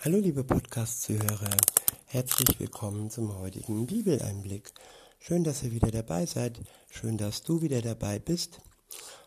Hallo 0.00 0.18
liebe 0.18 0.44
Podcast-Zuhörer, 0.44 1.56
herzlich 2.06 2.60
willkommen 2.60 3.10
zum 3.10 3.36
heutigen 3.36 3.84
Bibeleinblick. 3.88 4.72
Schön, 5.18 5.42
dass 5.42 5.64
ihr 5.64 5.72
wieder 5.72 5.90
dabei 5.90 6.24
seid, 6.24 6.60
schön, 6.88 7.18
dass 7.18 7.42
du 7.42 7.62
wieder 7.62 7.82
dabei 7.82 8.20
bist. 8.20 8.60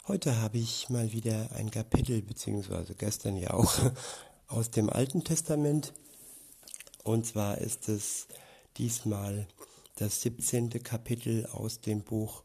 Heute 0.07 0.37
habe 0.37 0.59
ich 0.59 0.89
mal 0.89 1.11
wieder 1.11 1.51
ein 1.55 1.71
Kapitel, 1.71 2.21
beziehungsweise 2.21 2.95
gestern 2.95 3.35
ja 3.35 3.51
auch, 3.51 3.73
aus 4.47 4.71
dem 4.71 4.89
Alten 4.89 5.25
Testament. 5.25 5.91
Und 7.03 7.25
zwar 7.25 7.57
ist 7.57 7.89
es 7.89 8.27
diesmal 8.77 9.49
das 9.97 10.21
17. 10.21 10.69
Kapitel 10.83 11.47
aus 11.47 11.81
dem 11.81 12.01
Buch 12.01 12.43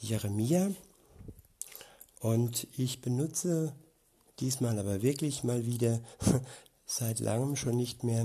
Jeremia. 0.00 0.72
Und 2.18 2.66
ich 2.76 3.00
benutze 3.00 3.72
diesmal 4.40 4.80
aber 4.80 5.00
wirklich 5.02 5.44
mal 5.44 5.64
wieder 5.64 6.00
seit 6.88 7.20
langem 7.20 7.54
schon 7.54 7.76
nicht 7.76 8.02
mehr 8.02 8.24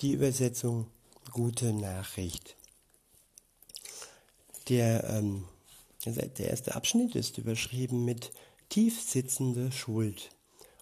die 0.00 0.12
Übersetzung 0.12 0.88
Gute 1.30 1.72
Nachricht. 1.72 2.56
Der, 4.68 5.04
ähm, 5.04 5.44
der 6.04 6.50
erste 6.50 6.74
Abschnitt 6.74 7.14
ist 7.14 7.38
überschrieben 7.38 8.04
mit 8.04 8.32
tief 8.68 9.00
sitzende 9.00 9.72
Schuld, 9.72 10.30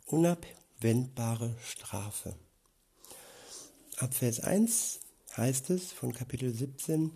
unabwendbare 0.07 1.57
Strafe. 1.63 2.35
Ab 3.97 4.15
Vers 4.15 4.41
1 4.41 5.01
heißt 5.37 5.71
es 5.71 5.93
von 5.93 6.13
Kapitel 6.13 6.53
17, 6.53 7.11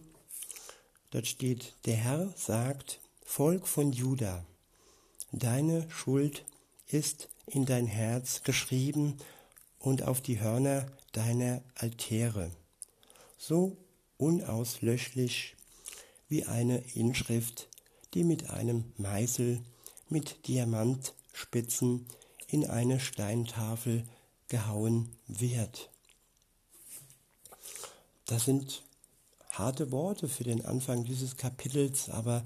dort 1.11 1.27
steht, 1.27 1.75
der 1.87 1.97
Herr 1.97 2.33
sagt, 2.37 3.01
Volk 3.23 3.67
von 3.67 3.93
Juda, 3.93 4.45
deine 5.33 5.89
Schuld 5.91 6.45
ist 6.87 7.29
in 7.47 7.67
dein 7.67 7.87
Herz 7.87 8.43
geschrieben 8.43 9.19
und 9.79 10.03
auf 10.03 10.21
die 10.21 10.41
Hörner 10.41 10.87
deiner 11.13 11.63
Altäre, 11.75 12.51
so 13.37 13.77
unauslöschlich 14.17 15.57
wie 16.29 16.45
eine 16.45 16.79
Inschrift, 16.95 17.69
die 18.15 18.25
mit 18.25 18.51
einem 18.51 18.93
Meißel 18.97 19.61
mit 20.09 20.47
Diamantspitzen 20.49 22.07
in 22.49 22.67
eine 22.67 22.99
Steintafel 22.99 24.05
gehauen 24.49 25.11
wird. 25.27 25.91
Das 28.27 28.45
sind 28.45 28.83
harte 29.51 29.91
Worte 29.93 30.29
für 30.29 30.45
den 30.45 30.65
Anfang 30.65 31.05
dieses 31.05 31.37
Kapitels, 31.37 32.09
aber 32.11 32.45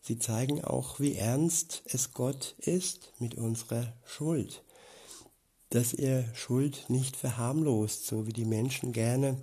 sie 0.00 0.18
zeigen 0.18 0.64
auch, 0.64 1.00
wie 1.00 1.14
ernst 1.14 1.82
es 1.86 2.12
Gott 2.12 2.54
ist 2.58 3.12
mit 3.18 3.34
unserer 3.34 3.92
Schuld 4.04 4.63
dass 5.74 5.92
er 5.92 6.24
Schuld 6.36 6.84
nicht 6.86 7.16
verharmlost, 7.16 8.06
so 8.06 8.28
wie 8.28 8.32
die 8.32 8.44
Menschen 8.44 8.92
gerne, 8.92 9.36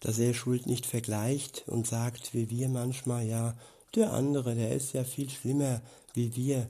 dass 0.00 0.18
er 0.18 0.34
Schuld 0.34 0.66
nicht 0.66 0.86
vergleicht 0.86 1.62
und 1.68 1.86
sagt, 1.86 2.34
wie 2.34 2.50
wir 2.50 2.68
manchmal, 2.68 3.24
ja, 3.24 3.54
der 3.94 4.12
andere, 4.12 4.56
der 4.56 4.72
ist 4.72 4.92
ja 4.92 5.04
viel 5.04 5.30
schlimmer 5.30 5.80
wie 6.14 6.34
wir, 6.34 6.68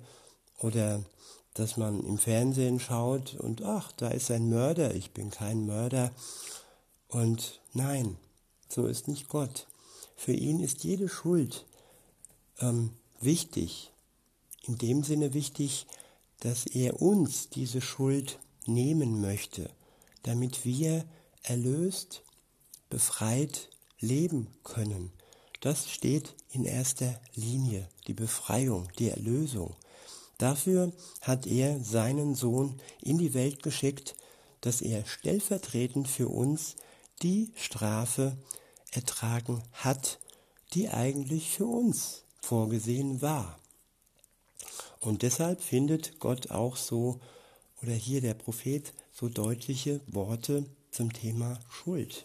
oder 0.58 1.02
dass 1.54 1.78
man 1.78 2.04
im 2.04 2.18
Fernsehen 2.18 2.80
schaut 2.80 3.34
und 3.36 3.62
ach, 3.62 3.92
da 3.92 4.08
ist 4.08 4.30
ein 4.30 4.50
Mörder, 4.50 4.94
ich 4.94 5.12
bin 5.12 5.30
kein 5.30 5.64
Mörder. 5.64 6.10
Und 7.08 7.62
nein, 7.72 8.18
so 8.68 8.86
ist 8.88 9.08
nicht 9.08 9.30
Gott. 9.30 9.66
Für 10.16 10.34
ihn 10.34 10.60
ist 10.60 10.84
jede 10.84 11.08
Schuld 11.08 11.64
ähm, 12.60 12.90
wichtig. 13.20 13.90
In 14.66 14.76
dem 14.76 15.02
Sinne 15.02 15.32
wichtig, 15.32 15.86
dass 16.42 16.66
er 16.66 17.00
uns 17.00 17.50
diese 17.50 17.80
Schuld 17.80 18.40
nehmen 18.66 19.20
möchte, 19.20 19.70
damit 20.24 20.64
wir 20.64 21.04
erlöst, 21.44 22.22
befreit 22.90 23.70
leben 24.00 24.48
können. 24.64 25.12
Das 25.60 25.88
steht 25.88 26.34
in 26.50 26.64
erster 26.64 27.20
Linie, 27.36 27.88
die 28.08 28.12
Befreiung, 28.14 28.88
die 28.98 29.10
Erlösung. 29.10 29.76
Dafür 30.38 30.92
hat 31.20 31.46
er 31.46 31.78
seinen 31.84 32.34
Sohn 32.34 32.80
in 33.00 33.18
die 33.18 33.34
Welt 33.34 33.62
geschickt, 33.62 34.16
dass 34.62 34.80
er 34.80 35.06
stellvertretend 35.06 36.08
für 36.08 36.26
uns 36.26 36.74
die 37.22 37.52
Strafe 37.54 38.36
ertragen 38.90 39.62
hat, 39.70 40.18
die 40.74 40.88
eigentlich 40.88 41.50
für 41.50 41.66
uns 41.66 42.24
vorgesehen 42.40 43.22
war. 43.22 43.61
Und 45.02 45.22
deshalb 45.22 45.60
findet 45.60 46.20
Gott 46.20 46.50
auch 46.52 46.76
so, 46.76 47.20
oder 47.82 47.92
hier 47.92 48.20
der 48.20 48.34
Prophet, 48.34 48.94
so 49.10 49.28
deutliche 49.28 50.00
Worte 50.06 50.64
zum 50.92 51.12
Thema 51.12 51.58
Schuld. 51.68 52.24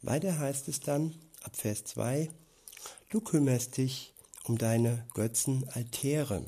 Weiter 0.00 0.38
heißt 0.38 0.68
es 0.68 0.80
dann 0.80 1.14
ab 1.42 1.56
Vers 1.56 1.84
2, 1.84 2.30
du 3.10 3.20
kümmerst 3.20 3.76
dich 3.76 4.14
um 4.44 4.56
deine 4.56 5.06
Götzenaltäre 5.12 6.46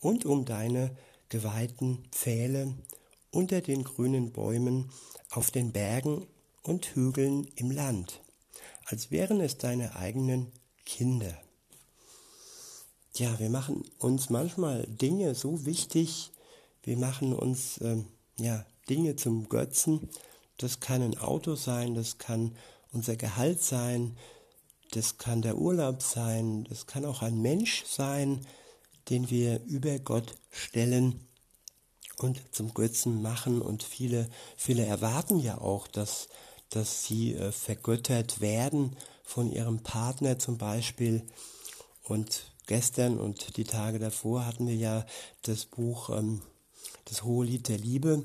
und 0.00 0.24
um 0.24 0.44
deine 0.44 0.96
geweihten 1.28 2.02
Pfähle 2.10 2.74
unter 3.30 3.60
den 3.60 3.84
grünen 3.84 4.32
Bäumen 4.32 4.90
auf 5.30 5.52
den 5.52 5.70
Bergen 5.70 6.26
und 6.64 6.96
Hügeln 6.96 7.46
im 7.54 7.70
Land, 7.70 8.22
als 8.86 9.12
wären 9.12 9.40
es 9.40 9.56
deine 9.56 9.94
eigenen 9.94 10.50
Kinder. 10.84 11.43
Ja, 13.16 13.38
wir 13.38 13.48
machen 13.48 13.84
uns 14.00 14.28
manchmal 14.28 14.88
Dinge 14.88 15.36
so 15.36 15.66
wichtig, 15.66 16.32
wir 16.82 16.96
machen 16.96 17.32
uns 17.32 17.80
ähm, 17.80 18.08
ja, 18.38 18.66
Dinge 18.88 19.14
zum 19.14 19.48
Götzen. 19.48 20.08
Das 20.56 20.80
kann 20.80 21.00
ein 21.00 21.16
Auto 21.18 21.54
sein, 21.54 21.94
das 21.94 22.18
kann 22.18 22.56
unser 22.90 23.14
Gehalt 23.14 23.62
sein, 23.62 24.16
das 24.90 25.16
kann 25.16 25.42
der 25.42 25.58
Urlaub 25.58 26.02
sein, 26.02 26.64
das 26.68 26.88
kann 26.88 27.04
auch 27.04 27.22
ein 27.22 27.40
Mensch 27.40 27.84
sein, 27.86 28.44
den 29.10 29.30
wir 29.30 29.62
über 29.62 29.96
Gott 30.00 30.34
stellen 30.50 31.20
und 32.16 32.42
zum 32.50 32.74
Götzen 32.74 33.22
machen. 33.22 33.62
Und 33.62 33.84
viele, 33.84 34.28
viele 34.56 34.86
erwarten 34.86 35.38
ja 35.38 35.58
auch, 35.58 35.86
dass, 35.86 36.26
dass 36.68 37.04
sie 37.04 37.34
äh, 37.34 37.52
vergöttert 37.52 38.40
werden 38.40 38.96
von 39.22 39.52
ihrem 39.52 39.84
Partner 39.84 40.40
zum 40.40 40.58
Beispiel. 40.58 41.22
Und 42.02 42.53
gestern 42.66 43.18
und 43.18 43.56
die 43.56 43.64
Tage 43.64 43.98
davor 43.98 44.46
hatten 44.46 44.66
wir 44.66 44.76
ja 44.76 45.06
das 45.42 45.66
Buch 45.66 46.10
ähm, 46.10 46.42
Das 47.06 47.22
Hohe 47.22 47.46
Lied 47.46 47.68
der 47.68 47.78
Liebe. 47.78 48.24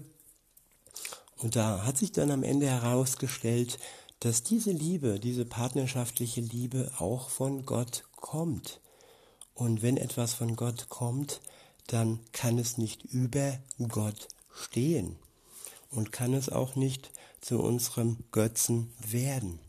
Und 1.38 1.56
da 1.56 1.86
hat 1.86 1.98
sich 1.98 2.12
dann 2.12 2.32
am 2.32 2.44
Ende 2.44 2.68
herausgestellt, 2.68 3.80
dass 4.20 4.44
diese 4.44 4.72
Liebe, 4.72 5.20
diese 5.20 5.46
partnerschaftliche 5.46 6.42
Liebe 6.42 6.92
auch 7.00 7.30
von 7.30 7.66
Gott 7.66 8.04
kommt. 8.16 8.82
Und 9.54 9.82
wenn 9.82 9.98
etwas 9.98 10.34
von 10.34 10.56
Gott 10.56 10.90
kommt, 10.90 11.42
dann 11.88 12.20
kann 12.34 12.60
es 12.60 12.78
nicht 12.78 13.06
über 13.06 13.60
Gott 13.88 14.28
stehen 14.54 15.18
und 15.90 16.12
kann 16.12 16.34
es 16.34 16.50
auch 16.50 16.76
nicht 16.76 17.12
zu 17.42 17.60
unserem 17.60 18.18
Götzen 18.32 18.94
werden. 19.00 19.60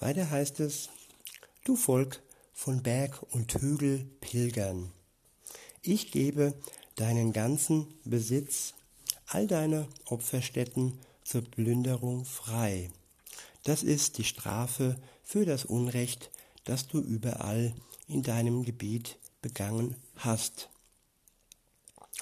Weiter 0.00 0.30
heißt 0.30 0.60
es, 0.60 0.88
du 1.64 1.76
Volk 1.76 2.22
von 2.54 2.82
Berg 2.82 3.22
und 3.30 3.52
Hügel 3.52 4.06
pilgern. 4.20 4.90
Ich 5.82 6.12
gebe 6.12 6.54
deinen 6.94 7.34
ganzen 7.34 7.92
Besitz, 8.04 8.72
all 9.26 9.46
deine 9.46 9.86
Opferstätten 10.06 10.98
zur 11.24 11.42
Plünderung 11.42 12.24
frei. 12.24 12.90
Das 13.64 13.82
ist 13.82 14.18
die 14.18 14.24
Strafe 14.24 14.96
für 15.22 15.44
das 15.44 15.64
Unrecht, 15.64 16.30
das 16.64 16.86
du 16.86 17.00
überall 17.00 17.74
in 18.06 18.22
deinem 18.22 18.64
Gebiet 18.64 19.18
begangen 19.42 19.96
hast. 20.16 20.70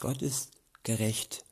Gott 0.00 0.22
ist 0.22 0.50
gerecht 0.82 1.44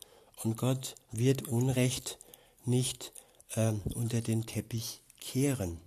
und 0.42 0.56
Gott 0.56 0.96
wird 1.12 1.48
Unrecht 1.48 2.18
nicht 2.64 3.12
äh, 3.50 3.72
unter 3.94 4.20
den 4.20 4.46
Teppich 4.46 5.02
kehren. 5.20 5.80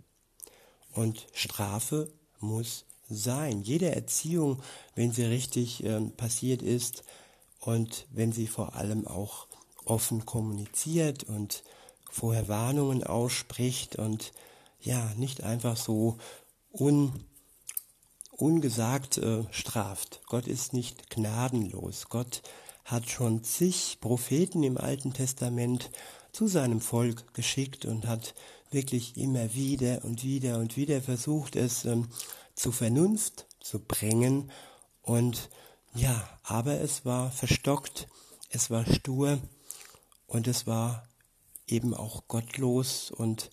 Und 0.93 1.27
Strafe 1.33 2.11
muss 2.43 2.85
sein. 3.09 3.61
Jede 3.61 3.93
Erziehung, 3.93 4.61
wenn 4.95 5.11
sie 5.11 5.23
richtig 5.23 5.83
äh, 5.83 6.01
passiert 6.01 6.61
ist 6.61 7.03
und 7.59 8.07
wenn 8.11 8.31
sie 8.31 8.47
vor 8.47 8.75
allem 8.75 9.07
auch 9.07 9.47
offen 9.85 10.25
kommuniziert 10.25 11.23
und 11.23 11.63
vorher 12.09 12.47
Warnungen 12.47 13.03
ausspricht 13.03 13.95
und 13.95 14.31
ja, 14.79 15.11
nicht 15.17 15.43
einfach 15.43 15.77
so 15.77 16.17
un, 16.71 17.23
ungesagt 18.31 19.17
äh, 19.17 19.43
straft. 19.51 20.21
Gott 20.27 20.47
ist 20.47 20.73
nicht 20.73 21.09
gnadenlos. 21.09 22.09
Gott 22.09 22.41
hat 22.85 23.09
schon 23.09 23.43
zig 23.43 23.97
Propheten 24.01 24.63
im 24.63 24.77
Alten 24.77 25.13
Testament 25.13 25.89
zu 26.31 26.47
seinem 26.47 26.81
Volk 26.81 27.33
geschickt 27.33 27.85
und 27.85 28.07
hat 28.07 28.33
wirklich 28.73 29.17
immer 29.17 29.53
wieder 29.53 30.03
und 30.03 30.23
wieder 30.23 30.57
und 30.57 30.77
wieder 30.77 31.01
versucht, 31.01 31.55
es 31.55 31.85
ähm, 31.85 32.07
zur 32.55 32.73
Vernunft 32.73 33.47
zu 33.59 33.79
bringen. 33.79 34.51
Und 35.01 35.49
ja, 35.93 36.27
aber 36.43 36.81
es 36.81 37.05
war 37.05 37.31
verstockt, 37.31 38.07
es 38.49 38.69
war 38.69 38.85
stur 38.85 39.39
und 40.27 40.47
es 40.47 40.67
war 40.67 41.07
eben 41.67 41.93
auch 41.93 42.27
gottlos 42.27 43.11
und 43.11 43.49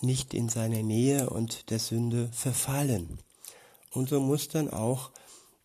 nicht 0.00 0.34
in 0.34 0.48
seiner 0.48 0.82
Nähe 0.82 1.30
und 1.30 1.70
der 1.70 1.78
Sünde 1.78 2.30
verfallen. 2.32 3.18
Und 3.90 4.08
so 4.08 4.20
muss 4.20 4.48
dann 4.48 4.70
auch 4.70 5.10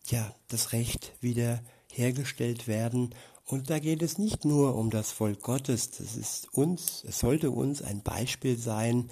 ja 0.08 0.34
das 0.48 0.72
Recht 0.72 1.12
wieder 1.20 1.62
hergestellt 1.90 2.66
werden. 2.66 3.14
Und 3.46 3.70
da 3.70 3.78
geht 3.78 4.02
es 4.02 4.18
nicht 4.18 4.44
nur 4.44 4.74
um 4.74 4.90
das 4.90 5.12
Volk 5.12 5.40
Gottes, 5.40 5.90
das 5.92 6.16
ist 6.16 6.52
uns, 6.52 7.04
es 7.06 7.20
sollte 7.20 7.52
uns 7.52 7.80
ein 7.80 8.02
Beispiel 8.02 8.58
sein, 8.58 9.08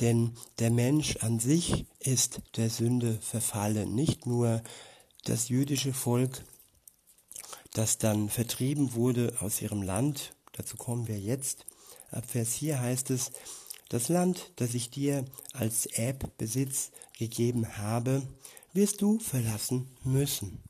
denn 0.00 0.34
der 0.60 0.70
Mensch 0.70 1.16
an 1.16 1.40
sich 1.40 1.86
ist 1.98 2.40
der 2.56 2.70
Sünde 2.70 3.18
verfallen, 3.20 3.92
nicht 3.92 4.24
nur 4.24 4.62
das 5.24 5.48
jüdische 5.48 5.92
Volk, 5.92 6.44
das 7.72 7.98
dann 7.98 8.28
vertrieben 8.28 8.94
wurde 8.94 9.34
aus 9.40 9.60
ihrem 9.60 9.82
Land, 9.82 10.36
dazu 10.52 10.76
kommen 10.76 11.08
wir 11.08 11.18
jetzt. 11.18 11.66
Ab 12.12 12.24
Vers 12.30 12.54
4 12.54 12.80
heißt 12.80 13.10
es, 13.10 13.32
das 13.88 14.08
Land, 14.08 14.52
das 14.56 14.74
ich 14.74 14.90
dir 14.90 15.24
als 15.54 15.86
Erbbesitz 15.86 16.92
gegeben 17.18 17.76
habe, 17.78 18.22
wirst 18.72 19.02
du 19.02 19.18
verlassen 19.18 19.88
müssen. 20.04 20.62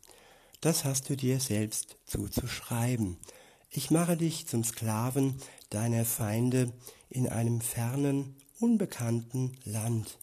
Das 0.62 0.84
hast 0.84 1.10
du 1.10 1.16
dir 1.16 1.40
selbst 1.40 1.96
zuzuschreiben. 2.06 3.16
Ich 3.68 3.90
mache 3.90 4.16
dich 4.16 4.46
zum 4.46 4.62
Sklaven 4.62 5.36
deiner 5.70 6.04
Feinde 6.04 6.72
in 7.10 7.28
einem 7.28 7.60
fernen, 7.60 8.36
unbekannten 8.60 9.58
Land, 9.64 10.18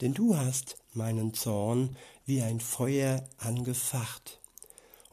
denn 0.00 0.12
du 0.12 0.36
hast 0.36 0.76
meinen 0.92 1.34
Zorn 1.34 1.96
wie 2.24 2.42
ein 2.42 2.58
Feuer 2.58 3.28
angefacht. 3.38 4.40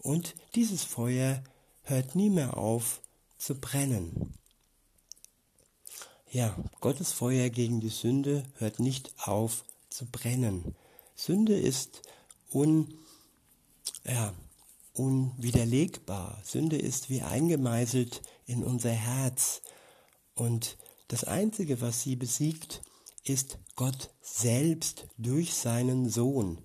Und 0.01 0.33
dieses 0.55 0.83
Feuer 0.83 1.43
hört 1.83 2.15
nie 2.15 2.31
mehr 2.31 2.57
auf 2.57 2.99
zu 3.37 3.53
brennen. 3.53 4.33
Ja, 6.31 6.57
Gottes 6.79 7.11
Feuer 7.11 7.49
gegen 7.49 7.79
die 7.79 7.89
Sünde 7.89 8.43
hört 8.55 8.79
nicht 8.79 9.13
auf 9.19 9.65
zu 9.91 10.07
brennen. 10.07 10.73
Sünde 11.15 11.55
ist 11.55 12.01
un, 12.51 12.91
ja, 14.03 14.33
unwiderlegbar. 14.93 16.41
Sünde 16.43 16.77
ist 16.77 17.09
wie 17.09 17.21
eingemeißelt 17.21 18.21
in 18.45 18.63
unser 18.63 18.91
Herz. 18.91 19.61
Und 20.35 20.77
das 21.07 21.23
Einzige, 21.23 21.81
was 21.81 22.01
sie 22.01 22.15
besiegt, 22.15 22.81
ist 23.23 23.57
Gott 23.75 24.09
selbst 24.21 25.07
durch 25.17 25.53
seinen 25.53 26.09
Sohn. 26.09 26.61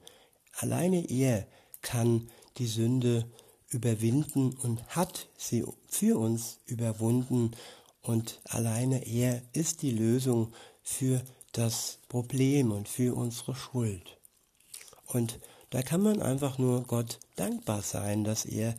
Alleine 0.52 1.08
er 1.10 1.46
kann 1.82 2.30
die 2.58 2.66
Sünde 2.66 3.30
überwinden 3.68 4.56
und 4.56 4.84
hat 4.88 5.28
sie 5.36 5.64
für 5.86 6.18
uns 6.18 6.58
überwunden 6.66 7.52
und 8.02 8.40
alleine 8.44 9.06
er 9.06 9.42
ist 9.52 9.82
die 9.82 9.90
Lösung 9.90 10.52
für 10.82 11.22
das 11.52 11.98
Problem 12.08 12.72
und 12.72 12.88
für 12.88 13.14
unsere 13.14 13.54
Schuld. 13.54 14.18
Und 15.06 15.38
da 15.70 15.82
kann 15.82 16.02
man 16.02 16.22
einfach 16.22 16.58
nur 16.58 16.84
Gott 16.84 17.18
dankbar 17.36 17.82
sein, 17.82 18.24
dass 18.24 18.44
er 18.44 18.74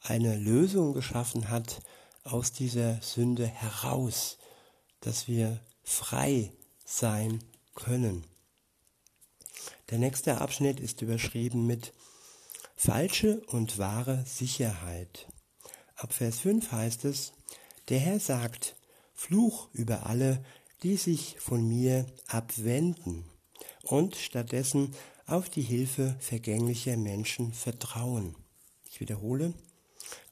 eine 0.00 0.36
Lösung 0.36 0.92
geschaffen 0.92 1.50
hat 1.50 1.82
aus 2.24 2.52
dieser 2.52 3.00
Sünde 3.02 3.46
heraus, 3.46 4.38
dass 5.00 5.28
wir 5.28 5.60
frei 5.82 6.52
sein 6.84 7.42
können. 7.74 8.24
Der 9.90 9.98
nächste 9.98 10.40
Abschnitt 10.40 10.80
ist 10.80 11.02
überschrieben 11.02 11.66
mit 11.66 11.92
falsche 12.76 13.40
und 13.46 13.78
wahre 13.78 14.24
Sicherheit. 14.26 15.26
Ab 15.96 16.12
Vers 16.12 16.40
5 16.40 16.70
heißt 16.70 17.04
es, 17.06 17.32
der 17.88 17.98
Herr 17.98 18.20
sagt, 18.20 18.76
Fluch 19.14 19.68
über 19.72 20.06
alle, 20.06 20.44
die 20.82 20.96
sich 20.96 21.36
von 21.40 21.66
mir 21.66 22.06
abwenden 22.28 23.24
und 23.82 24.14
stattdessen 24.14 24.94
auf 25.28 25.50
die 25.50 25.62
Hilfe 25.62 26.16
vergänglicher 26.18 26.96
Menschen 26.96 27.52
vertrauen. 27.52 28.34
Ich 28.90 28.98
wiederhole, 28.98 29.52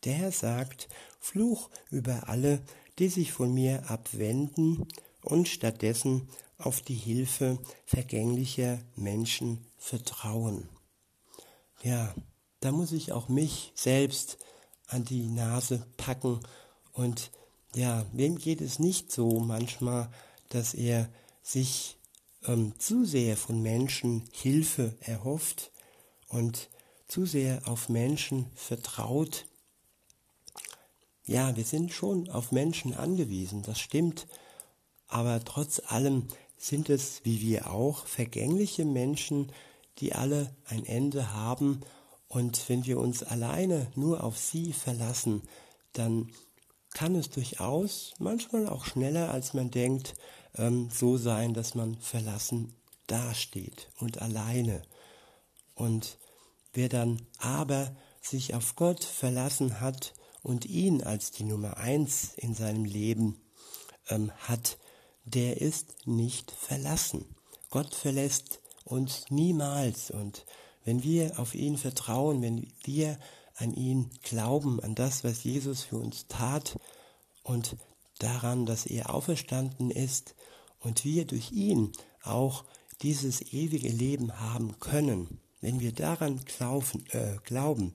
der 0.04 0.14
Herr 0.14 0.32
sagt, 0.32 0.88
Fluch 1.20 1.70
über 1.90 2.28
alle, 2.28 2.62
die 2.98 3.08
sich 3.08 3.32
von 3.32 3.52
mir 3.52 3.90
abwenden 3.90 4.88
und 5.22 5.48
stattdessen 5.48 6.28
auf 6.58 6.80
die 6.80 6.94
Hilfe 6.94 7.58
vergänglicher 7.84 8.78
Menschen 8.96 9.66
vertrauen. 9.76 10.68
Ja, 11.82 12.14
da 12.60 12.72
muss 12.72 12.92
ich 12.92 13.12
auch 13.12 13.28
mich 13.28 13.72
selbst 13.74 14.38
an 14.86 15.04
die 15.04 15.28
Nase 15.28 15.86
packen 15.98 16.40
und 16.92 17.30
ja, 17.74 18.06
wem 18.12 18.38
geht 18.38 18.62
es 18.62 18.78
nicht 18.78 19.12
so 19.12 19.40
manchmal, 19.40 20.10
dass 20.48 20.72
er 20.72 21.10
sich 21.42 21.98
ähm, 22.46 22.72
zu 22.78 23.04
sehr 23.04 23.36
von 23.36 23.62
Menschen 23.62 24.24
Hilfe 24.32 24.94
erhofft 25.00 25.70
und 26.28 26.68
zu 27.08 27.26
sehr 27.26 27.62
auf 27.66 27.88
Menschen 27.88 28.46
vertraut? 28.54 29.46
Ja, 31.24 31.56
wir 31.56 31.64
sind 31.64 31.92
schon 31.92 32.30
auf 32.30 32.52
Menschen 32.52 32.94
angewiesen, 32.94 33.62
das 33.62 33.80
stimmt, 33.80 34.26
aber 35.08 35.44
trotz 35.44 35.80
allem 35.86 36.28
sind 36.56 36.88
es, 36.88 37.20
wie 37.24 37.40
wir 37.40 37.70
auch, 37.70 38.06
vergängliche 38.06 38.84
Menschen, 38.84 39.52
die 39.98 40.14
alle 40.14 40.54
ein 40.66 40.84
Ende 40.84 41.32
haben 41.32 41.80
und 42.28 42.68
wenn 42.68 42.86
wir 42.86 42.98
uns 42.98 43.22
alleine 43.22 43.90
nur 43.94 44.22
auf 44.22 44.38
sie 44.38 44.72
verlassen, 44.72 45.42
dann 45.92 46.30
kann 46.92 47.14
es 47.14 47.30
durchaus, 47.30 48.14
manchmal 48.18 48.68
auch 48.68 48.84
schneller 48.84 49.30
als 49.30 49.54
man 49.54 49.70
denkt, 49.70 50.14
ähm, 50.56 50.88
so 50.90 51.16
sein, 51.16 51.54
dass 51.54 51.74
man 51.74 51.96
verlassen 51.98 52.74
dasteht 53.06 53.88
und 53.98 54.20
alleine. 54.20 54.82
Und 55.74 56.18
wer 56.72 56.88
dann 56.88 57.22
aber 57.38 57.94
sich 58.20 58.54
auf 58.54 58.76
Gott 58.76 59.04
verlassen 59.04 59.80
hat 59.80 60.14
und 60.42 60.64
ihn 60.64 61.02
als 61.02 61.30
die 61.30 61.44
Nummer 61.44 61.76
eins 61.76 62.34
in 62.36 62.54
seinem 62.54 62.84
Leben 62.84 63.40
ähm, 64.08 64.32
hat, 64.38 64.78
der 65.24 65.60
ist 65.60 66.06
nicht 66.06 66.50
verlassen. 66.50 67.24
Gott 67.70 67.94
verlässt 67.94 68.60
uns 68.84 69.26
niemals. 69.30 70.10
Und 70.10 70.46
wenn 70.84 71.02
wir 71.02 71.38
auf 71.38 71.54
ihn 71.54 71.76
vertrauen, 71.76 72.42
wenn 72.42 72.72
wir 72.84 73.18
an 73.56 73.74
ihn 73.74 74.10
glauben, 74.22 74.80
an 74.80 74.94
das, 74.94 75.24
was 75.24 75.42
Jesus 75.44 75.82
für 75.82 75.96
uns 75.96 76.26
tat 76.28 76.78
und 77.42 77.76
daran, 78.18 78.66
dass 78.66 78.86
er 78.86 79.12
auferstanden 79.12 79.90
ist 79.90 80.34
und 80.78 81.04
wir 81.04 81.24
durch 81.24 81.52
ihn 81.52 81.92
auch 82.22 82.64
dieses 83.02 83.52
ewige 83.52 83.88
Leben 83.88 84.40
haben 84.40 84.78
können. 84.80 85.40
Wenn 85.60 85.80
wir 85.80 85.92
daran 85.92 86.44
glauben, 86.44 87.04
äh, 87.10 87.36
glauben 87.44 87.94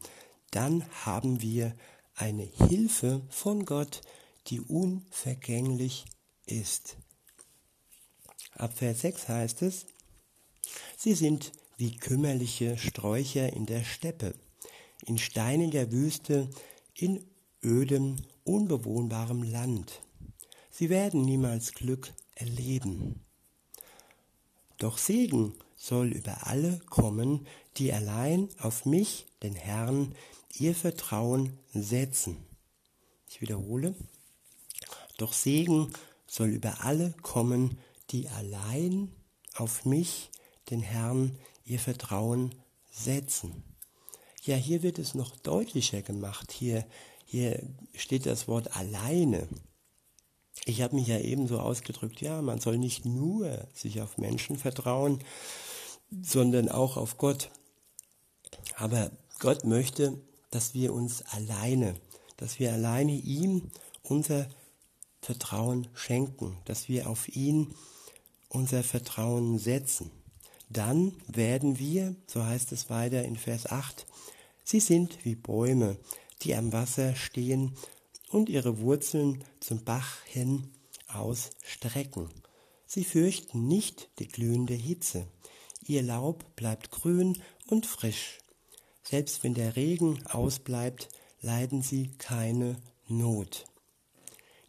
dann 0.51 0.83
haben 1.05 1.41
wir 1.41 1.75
eine 2.13 2.43
Hilfe 2.43 3.21
von 3.29 3.65
Gott, 3.65 4.01
die 4.47 4.59
unvergänglich 4.59 6.05
ist. 6.45 6.97
Ab 8.55 8.77
Vers 8.77 9.01
6 9.01 9.29
heißt 9.29 9.61
es, 9.61 9.85
Sie 10.97 11.13
sind 11.13 11.53
wie 11.77 11.95
kümmerliche 11.95 12.77
Sträucher 12.77 13.53
in 13.53 13.65
der 13.65 13.83
Steppe 13.83 14.35
in 15.05 15.17
steiniger 15.17 15.91
Wüste, 15.91 16.49
in 16.93 17.25
ödem, 17.63 18.17
unbewohnbarem 18.43 19.43
Land. 19.43 20.01
Sie 20.69 20.89
werden 20.89 21.23
niemals 21.23 21.73
Glück 21.73 22.13
erleben. 22.35 23.21
Doch 24.77 24.97
Segen 24.97 25.53
soll 25.75 26.11
über 26.11 26.47
alle 26.47 26.79
kommen, 26.89 27.47
die 27.77 27.93
allein 27.93 28.49
auf 28.59 28.85
mich, 28.85 29.25
den 29.43 29.55
Herrn, 29.55 30.15
ihr 30.57 30.75
Vertrauen 30.75 31.57
setzen. 31.73 32.37
Ich 33.29 33.41
wiederhole. 33.41 33.95
Doch 35.17 35.33
Segen 35.33 35.93
soll 36.27 36.49
über 36.49 36.83
alle 36.83 37.13
kommen, 37.21 37.77
die 38.09 38.27
allein 38.29 39.11
auf 39.55 39.85
mich, 39.85 40.31
den 40.69 40.81
Herrn, 40.81 41.37
ihr 41.65 41.79
Vertrauen 41.79 42.55
setzen. 42.89 43.63
Ja, 44.43 44.55
hier 44.55 44.81
wird 44.81 44.97
es 44.97 45.13
noch 45.13 45.35
deutlicher 45.35 46.01
gemacht. 46.01 46.51
Hier, 46.51 46.85
hier 47.25 47.61
steht 47.93 48.25
das 48.25 48.47
Wort 48.47 48.75
alleine. 48.75 49.47
Ich 50.65 50.81
habe 50.81 50.95
mich 50.95 51.07
ja 51.07 51.19
eben 51.19 51.47
so 51.47 51.59
ausgedrückt, 51.59 52.21
ja, 52.21 52.41
man 52.41 52.59
soll 52.59 52.77
nicht 52.77 53.05
nur 53.05 53.67
sich 53.73 54.01
auf 54.01 54.17
Menschen 54.17 54.57
vertrauen, 54.57 55.19
sondern 56.21 56.69
auch 56.69 56.97
auf 56.97 57.17
Gott. 57.17 57.49
Aber 58.75 59.11
Gott 59.39 59.63
möchte, 59.65 60.19
dass 60.51 60.73
wir 60.73 60.93
uns 60.93 61.23
alleine, 61.23 61.95
dass 62.37 62.59
wir 62.59 62.73
alleine 62.73 63.13
ihm 63.13 63.71
unser 64.03 64.47
Vertrauen 65.21 65.87
schenken, 65.93 66.57
dass 66.65 66.89
wir 66.89 67.09
auf 67.09 67.27
ihn 67.27 67.73
unser 68.49 68.83
Vertrauen 68.83 69.57
setzen. 69.57 70.11
Dann 70.69 71.13
werden 71.27 71.79
wir, 71.79 72.15
so 72.27 72.45
heißt 72.45 72.71
es 72.71 72.89
weiter 72.89 73.23
in 73.23 73.35
Vers 73.35 73.65
8, 73.65 74.05
Sie 74.63 74.79
sind 74.79 75.25
wie 75.25 75.35
Bäume, 75.35 75.97
die 76.43 76.55
am 76.55 76.71
Wasser 76.71 77.15
stehen 77.15 77.75
und 78.31 78.49
ihre 78.49 78.79
Wurzeln 78.79 79.43
zum 79.59 79.83
Bach 79.83 80.23
hin 80.23 80.71
ausstrecken. 81.07 82.29
Sie 82.85 83.03
fürchten 83.03 83.67
nicht 83.67 84.09
die 84.19 84.27
glühende 84.27 84.73
Hitze. 84.73 85.27
Ihr 85.85 86.03
Laub 86.03 86.55
bleibt 86.55 86.91
grün 86.91 87.41
und 87.67 87.85
frisch. 87.85 88.39
Selbst 89.03 89.43
wenn 89.43 89.53
der 89.53 89.75
Regen 89.75 90.25
ausbleibt, 90.27 91.09
leiden 91.41 91.81
sie 91.81 92.11
keine 92.17 92.77
Not. 93.07 93.65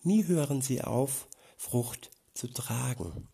Nie 0.03 0.27
hören 0.27 0.63
sie 0.63 0.83
auf, 0.83 1.29
Frucht 1.57 2.11
zu 2.35 2.49
tragen. 2.49 3.29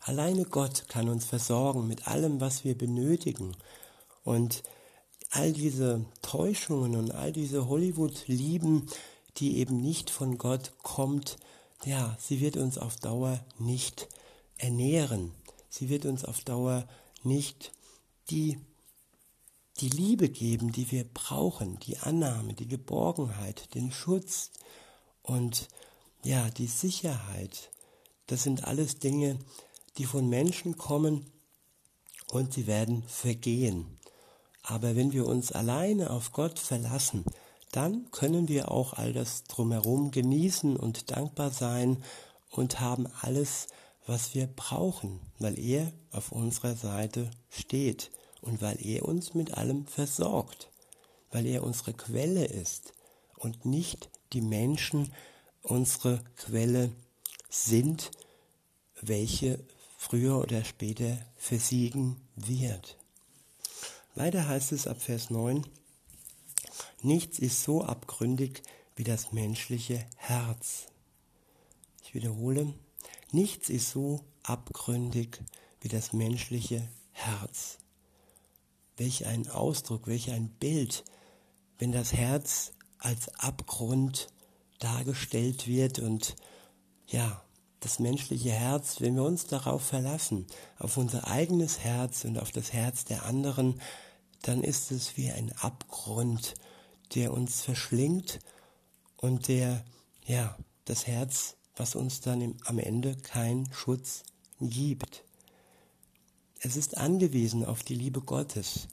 Alleine 0.00 0.44
Gott 0.44 0.88
kann 0.88 1.08
uns 1.08 1.24
versorgen 1.24 1.86
mit 1.86 2.08
allem, 2.08 2.40
was 2.40 2.64
wir 2.64 2.76
benötigen. 2.76 3.56
Und 4.24 4.62
all 5.30 5.52
diese 5.52 6.04
Täuschungen 6.22 6.96
und 6.96 7.12
all 7.12 7.32
diese 7.32 7.68
Hollywood-Lieben, 7.68 8.86
die 9.36 9.58
eben 9.58 9.80
nicht 9.80 10.10
von 10.10 10.38
Gott 10.38 10.72
kommt, 10.82 11.38
ja, 11.84 12.16
sie 12.20 12.40
wird 12.40 12.56
uns 12.56 12.76
auf 12.76 12.96
Dauer 12.96 13.40
nicht 13.58 14.08
ernähren. 14.58 15.32
Sie 15.70 15.88
wird 15.88 16.04
uns 16.04 16.24
auf 16.24 16.40
Dauer 16.40 16.86
nicht 17.22 17.72
die, 18.28 18.58
die 19.78 19.88
Liebe 19.88 20.28
geben, 20.28 20.72
die 20.72 20.90
wir 20.90 21.04
brauchen, 21.04 21.78
die 21.80 21.98
Annahme, 21.98 22.54
die 22.54 22.68
Geborgenheit, 22.68 23.74
den 23.74 23.92
Schutz 23.92 24.50
und 25.22 25.68
ja, 26.24 26.50
die 26.50 26.66
Sicherheit. 26.66 27.70
Das 28.26 28.42
sind 28.42 28.64
alles 28.64 28.98
Dinge, 28.98 29.38
die 29.96 30.04
von 30.04 30.28
Menschen 30.28 30.76
kommen 30.76 31.24
und 32.30 32.52
sie 32.52 32.66
werden 32.66 33.04
vergehen. 33.04 33.99
Aber 34.62 34.96
wenn 34.96 35.12
wir 35.12 35.26
uns 35.26 35.52
alleine 35.52 36.10
auf 36.10 36.32
Gott 36.32 36.58
verlassen, 36.58 37.24
dann 37.72 38.10
können 38.10 38.48
wir 38.48 38.70
auch 38.70 38.94
all 38.94 39.12
das 39.12 39.44
drumherum 39.44 40.10
genießen 40.10 40.76
und 40.76 41.10
dankbar 41.10 41.50
sein 41.50 42.02
und 42.50 42.80
haben 42.80 43.06
alles, 43.20 43.68
was 44.06 44.34
wir 44.34 44.46
brauchen, 44.48 45.20
weil 45.38 45.58
er 45.58 45.92
auf 46.10 46.32
unserer 46.32 46.74
Seite 46.74 47.30
steht 47.48 48.10
und 48.40 48.60
weil 48.60 48.84
er 48.84 49.04
uns 49.06 49.34
mit 49.34 49.54
allem 49.54 49.86
versorgt, 49.86 50.70
weil 51.30 51.46
er 51.46 51.62
unsere 51.62 51.92
Quelle 51.92 52.44
ist 52.44 52.92
und 53.36 53.64
nicht 53.64 54.10
die 54.32 54.42
Menschen 54.42 55.12
unsere 55.62 56.22
Quelle 56.36 56.90
sind, 57.48 58.10
welche 59.00 59.62
früher 59.96 60.38
oder 60.38 60.64
später 60.64 61.18
versiegen 61.36 62.16
wird. 62.34 62.96
Weiter 64.14 64.48
heißt 64.48 64.72
es 64.72 64.86
ab 64.86 65.00
Vers 65.00 65.30
9, 65.30 65.66
Nichts 67.02 67.38
ist 67.38 67.62
so 67.62 67.82
abgründig 67.82 68.62
wie 68.96 69.04
das 69.04 69.32
menschliche 69.32 70.04
Herz. 70.16 70.86
Ich 72.02 72.14
wiederhole, 72.14 72.74
nichts 73.30 73.70
ist 73.70 73.90
so 73.90 74.24
abgründig 74.42 75.40
wie 75.80 75.88
das 75.88 76.12
menschliche 76.12 76.88
Herz. 77.12 77.78
Welch 78.96 79.26
ein 79.26 79.48
Ausdruck, 79.48 80.06
welch 80.06 80.30
ein 80.30 80.50
Bild, 80.50 81.04
wenn 81.78 81.92
das 81.92 82.12
Herz 82.12 82.72
als 82.98 83.28
Abgrund 83.36 84.28
dargestellt 84.80 85.66
wird 85.66 86.00
und 86.00 86.36
ja, 87.06 87.42
das 87.80 87.98
menschliche 87.98 88.52
Herz, 88.52 89.00
wenn 89.00 89.16
wir 89.16 89.24
uns 89.24 89.46
darauf 89.46 89.82
verlassen, 89.82 90.46
auf 90.78 90.96
unser 90.96 91.26
eigenes 91.28 91.80
Herz 91.80 92.24
und 92.24 92.38
auf 92.38 92.50
das 92.50 92.72
Herz 92.72 93.04
der 93.04 93.24
anderen, 93.24 93.80
dann 94.42 94.62
ist 94.62 94.90
es 94.90 95.16
wie 95.16 95.30
ein 95.30 95.52
Abgrund, 95.58 96.54
der 97.14 97.32
uns 97.32 97.62
verschlingt 97.62 98.38
und 99.16 99.48
der, 99.48 99.84
ja, 100.26 100.56
das 100.84 101.06
Herz, 101.06 101.56
was 101.74 101.94
uns 101.94 102.20
dann 102.20 102.40
im, 102.40 102.56
am 102.64 102.78
Ende 102.78 103.16
keinen 103.16 103.72
Schutz 103.72 104.22
gibt. 104.60 105.24
Es 106.60 106.76
ist 106.76 106.98
angewiesen 106.98 107.64
auf 107.64 107.82
die 107.82 107.94
Liebe 107.94 108.20
Gottes, 108.20 108.88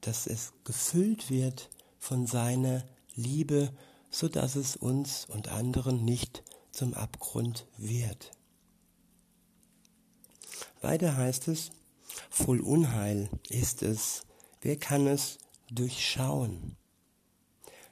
dass 0.00 0.26
es 0.26 0.52
gefüllt 0.64 1.30
wird 1.30 1.70
von 1.98 2.26
seiner 2.26 2.84
Liebe, 3.14 3.72
so 4.10 4.28
dass 4.28 4.56
es 4.56 4.74
uns 4.74 5.24
und 5.26 5.48
anderen 5.48 6.04
nicht 6.04 6.42
zum 6.80 6.94
Abgrund 6.94 7.66
wird. 7.76 8.30
Weiter 10.80 11.14
heißt 11.14 11.48
es, 11.48 11.72
voll 12.30 12.60
Unheil 12.60 13.28
ist 13.50 13.82
es, 13.82 14.22
wer 14.62 14.78
kann 14.78 15.06
es 15.06 15.36
durchschauen? 15.70 16.78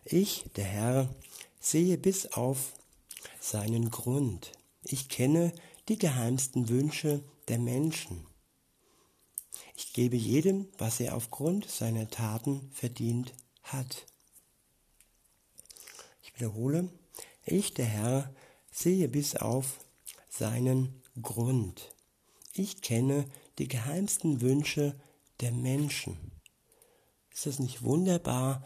Ich, 0.07 0.47
der 0.57 0.65
Herr, 0.65 1.15
sehe 1.61 1.99
bis 1.99 2.33
auf 2.33 2.73
seinen 3.39 3.91
Grund. 3.91 4.53
Ich 4.85 5.11
kenne 5.11 5.53
die 5.91 5.99
geheimsten 5.99 6.71
Wünsche 6.71 7.23
der 7.49 7.59
Menschen. 7.59 8.27
Ich 9.77 9.93
gebe 9.93 10.17
jedem, 10.17 10.67
was 10.79 10.99
er 10.99 11.15
aufgrund 11.15 11.69
seiner 11.69 12.09
Taten 12.09 12.71
verdient 12.73 13.35
hat. 13.65 14.07
Ich 16.23 16.35
wiederhole, 16.37 16.89
ich, 17.45 17.75
der 17.75 17.85
Herr, 17.85 18.35
sehe 18.71 19.09
bis 19.09 19.37
auf 19.37 19.81
seinen 20.29 21.03
Grund. 21.21 21.95
Ich 22.53 22.81
kenne 22.83 23.27
die 23.59 23.69
geheimsten 23.69 24.41
Wünsche 24.41 24.95
der 25.41 25.53
Menschen. 25.53 26.17
Ist 27.33 27.47
es 27.47 27.59
nicht 27.59 27.83
wunderbar, 27.83 28.65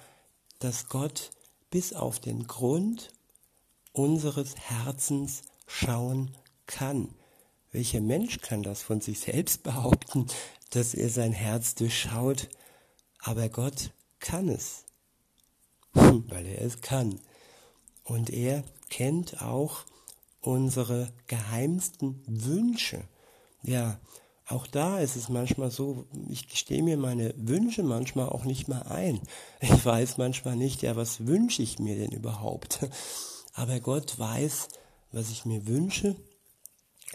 dass 0.58 0.88
Gott 0.88 1.30
bis 1.70 1.92
auf 1.92 2.20
den 2.20 2.46
Grund 2.46 3.12
unseres 3.92 4.56
Herzens 4.56 5.42
schauen 5.66 6.36
kann. 6.66 7.14
Welcher 7.70 8.00
Mensch 8.00 8.40
kann 8.40 8.62
das 8.62 8.82
von 8.82 9.00
sich 9.00 9.20
selbst 9.20 9.62
behaupten, 9.64 10.26
dass 10.70 10.94
er 10.94 11.08
sein 11.08 11.32
Herz 11.32 11.74
durchschaut? 11.74 12.48
Aber 13.18 13.48
Gott 13.48 13.92
kann 14.20 14.48
es, 14.48 14.84
weil 15.92 16.46
er 16.46 16.62
es 16.62 16.80
kann. 16.80 17.20
Und 18.04 18.30
er 18.30 18.64
kennt 18.90 19.42
auch 19.42 19.84
unsere 20.42 21.12
geheimsten 21.26 22.22
Wünsche. 22.26 23.02
Ja, 23.62 23.98
auch 24.46 24.66
da 24.66 24.98
ist 24.98 25.16
es 25.16 25.28
manchmal 25.28 25.70
so, 25.70 26.04
ich 26.28 26.48
gestehe 26.48 26.82
mir 26.82 26.96
meine 26.96 27.32
Wünsche 27.36 27.82
manchmal 27.82 28.28
auch 28.28 28.44
nicht 28.44 28.68
mal 28.68 28.82
ein. 28.82 29.20
Ich 29.60 29.84
weiß 29.84 30.18
manchmal 30.18 30.56
nicht, 30.56 30.82
ja, 30.82 30.96
was 30.96 31.26
wünsche 31.26 31.62
ich 31.62 31.78
mir 31.78 31.96
denn 31.96 32.10
überhaupt? 32.10 32.80
Aber 33.54 33.80
Gott 33.80 34.18
weiß, 34.18 34.68
was 35.12 35.30
ich 35.30 35.44
mir 35.44 35.66
wünsche 35.66 36.16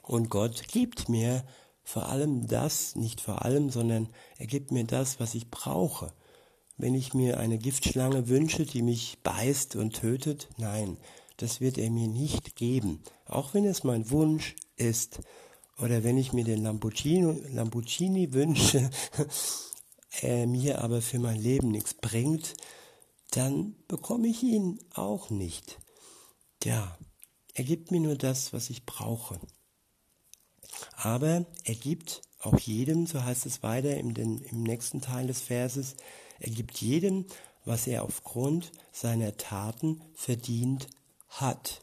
und 0.03 0.29
Gott 0.29 0.67
gibt 0.67 1.09
mir 1.09 1.43
vor 1.83 2.09
allem 2.09 2.47
das, 2.47 2.95
nicht 2.95 3.21
vor 3.21 3.45
allem, 3.45 3.69
sondern 3.69 4.09
er 4.37 4.47
gibt 4.47 4.71
mir 4.71 4.83
das, 4.83 5.19
was 5.19 5.35
ich 5.35 5.49
brauche. 5.49 6.13
Wenn 6.77 6.93
ich 6.93 7.13
mir 7.13 7.39
eine 7.39 7.57
Giftschlange 7.57 8.27
wünsche, 8.27 8.65
die 8.65 8.81
mich 8.81 9.17
beißt 9.23 9.75
und 9.75 9.95
tötet, 9.95 10.49
nein, 10.57 10.97
das 11.37 11.61
wird 11.61 11.77
er 11.77 11.89
mir 11.89 12.07
nicht 12.07 12.55
geben, 12.55 13.01
auch 13.25 13.53
wenn 13.53 13.65
es 13.65 13.83
mein 13.83 14.09
Wunsch 14.09 14.55
ist. 14.75 15.19
Oder 15.79 16.03
wenn 16.03 16.17
ich 16.17 16.33
mir 16.33 16.43
den 16.43 16.63
Lamborghini, 16.63 17.41
Lamborghini 17.53 18.33
wünsche, 18.33 18.89
er 20.21 20.47
mir 20.47 20.81
aber 20.81 21.01
für 21.01 21.19
mein 21.19 21.39
Leben 21.39 21.69
nichts 21.69 21.93
bringt, 21.93 22.55
dann 23.31 23.75
bekomme 23.87 24.27
ich 24.27 24.41
ihn 24.41 24.79
auch 24.93 25.29
nicht. 25.29 25.77
Ja, 26.63 26.97
er 27.53 27.63
gibt 27.63 27.91
mir 27.91 27.99
nur 27.99 28.15
das, 28.15 28.53
was 28.53 28.69
ich 28.71 28.85
brauche. 28.85 29.39
Aber 30.95 31.45
er 31.63 31.75
gibt 31.75 32.21
auch 32.39 32.59
jedem, 32.59 33.05
so 33.05 33.23
heißt 33.23 33.45
es 33.45 33.63
weiter 33.63 33.97
im, 33.97 34.13
den, 34.13 34.39
im 34.39 34.63
nächsten 34.63 35.01
Teil 35.01 35.27
des 35.27 35.41
Verses, 35.41 35.95
er 36.39 36.51
gibt 36.51 36.77
jedem, 36.79 37.25
was 37.65 37.87
er 37.87 38.03
aufgrund 38.03 38.71
seiner 38.91 39.37
Taten 39.37 40.01
verdient 40.13 40.87
hat. 41.41 41.81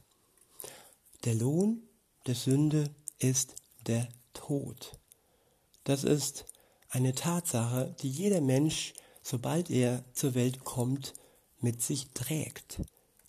Der 1.24 1.34
Lohn 1.34 1.82
der 2.26 2.34
Sünde 2.34 2.90
ist 3.18 3.54
der 3.86 4.08
Tod. 4.32 4.98
Das 5.84 6.04
ist 6.04 6.46
eine 6.88 7.14
Tatsache, 7.14 7.94
die 8.00 8.08
jeder 8.08 8.40
Mensch, 8.40 8.94
sobald 9.22 9.70
er 9.70 10.04
zur 10.12 10.34
Welt 10.34 10.64
kommt, 10.64 11.14
mit 11.60 11.82
sich 11.82 12.08
trägt. 12.14 12.80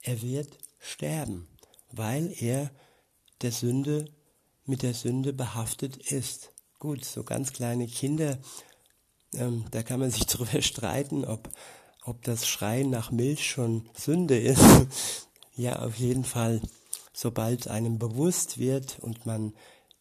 Er 0.01 0.21
wird 0.21 0.57
sterben, 0.79 1.47
weil 1.91 2.33
er 2.39 2.71
der 3.41 3.51
Sünde 3.51 4.05
mit 4.65 4.81
der 4.81 4.93
Sünde 4.93 5.33
behaftet 5.33 5.97
ist. 6.11 6.51
Gut, 6.79 7.05
so 7.05 7.23
ganz 7.23 7.53
kleine 7.53 7.87
Kinder, 7.87 8.37
ähm, 9.33 9.65
da 9.71 9.83
kann 9.83 9.99
man 9.99 10.11
sich 10.11 10.25
darüber 10.27 10.61
streiten, 10.61 11.25
ob, 11.25 11.49
ob 12.03 12.23
das 12.23 12.47
Schreien 12.47 12.89
nach 12.89 13.11
Milch 13.11 13.49
schon 13.49 13.89
Sünde 13.95 14.39
ist. 14.39 14.63
Ja, 15.55 15.79
auf 15.79 15.95
jeden 15.95 16.23
Fall, 16.23 16.61
sobald 17.13 17.67
einem 17.67 17.97
bewusst 17.97 18.57
wird 18.57 18.99
und 18.99 19.25
man 19.25 19.53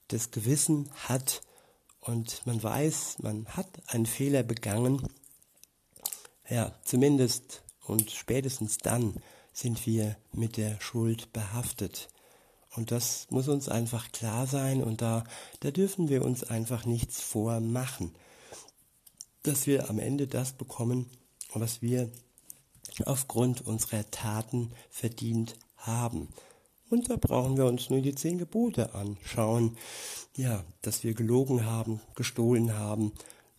das 0.09 0.31
Gewissen 0.31 0.91
hat 1.09 1.43
und 2.01 2.47
man 2.47 2.63
weiß, 2.63 3.19
man 3.21 3.47
hat 3.47 3.69
einen 3.87 4.07
Fehler 4.07 4.43
begangen, 4.43 5.09
ja, 6.49 6.75
zumindest 6.85 7.63
und 7.87 8.11
spätestens 8.11 8.79
dann, 8.79 9.15
sind 9.53 9.87
wir 9.87 10.17
mit 10.33 10.57
der 10.57 10.81
Schuld 10.81 11.33
behaftet. 11.33 12.09
Und 12.75 12.91
das 12.91 13.29
muss 13.31 13.47
uns 13.47 13.69
einfach 13.69 14.11
klar 14.11 14.49
sein 14.49 14.83
und 14.83 15.01
da, 15.01 15.25
da 15.61 15.71
dürfen 15.71 16.09
wir 16.09 16.25
uns 16.25 16.43
einfach 16.43 16.85
nichts 16.85 17.21
vormachen, 17.21 18.13
dass 19.45 19.69
wir 19.69 19.89
am 19.89 20.01
Ende 20.01 20.27
das 20.27 20.53
bekommen, 20.53 21.09
was 21.53 21.83
wir 21.83 22.11
aufgrund 23.03 23.67
unserer 23.67 24.11
Taten 24.11 24.73
verdient 24.91 25.57
haben. 25.77 26.29
Und 26.91 27.11
da 27.11 27.17
brauchen 27.17 27.57
wir 27.57 27.67
uns 27.67 27.91
nur 27.91 28.01
die 28.01 28.15
zehn 28.15 28.39
Gebote 28.39 28.95
anschauen. 28.95 29.77
Ja, 30.37 30.65
dass 30.83 31.03
wir 31.03 31.15
gelogen 31.15 31.65
haben, 31.65 32.01
gestohlen 32.15 32.77
haben. 32.77 33.13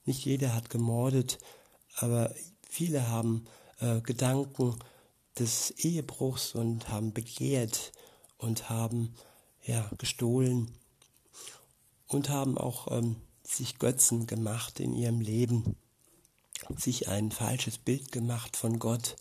Nicht 0.06 0.26
jeder 0.26 0.54
hat 0.54 0.70
gemordet, 0.70 1.40
aber 1.98 2.34
viele 2.70 3.08
haben 3.10 3.46
äh, 3.80 4.02
Gedanken 4.02 4.76
des 5.38 5.72
Ehebruchs 5.72 6.56
und 6.56 6.90
haben 6.90 7.14
begehrt 7.14 7.92
und 8.38 8.70
haben 8.70 9.16
ja 9.64 9.90
gestohlen 9.98 10.72
und 12.08 12.30
haben 12.30 12.58
auch 12.58 12.92
ähm, 12.92 13.18
sich 13.44 13.80
Götzen 13.80 14.28
gemacht 14.28 14.80
in 14.80 14.94
ihrem 14.94 15.22
Leben, 15.22 15.76
sich 16.78 17.08
ein 17.08 17.32
falsches 17.32 17.78
Bild 17.78 18.12
gemacht 18.12 18.58
von 18.58 18.80
Gott 18.80 19.16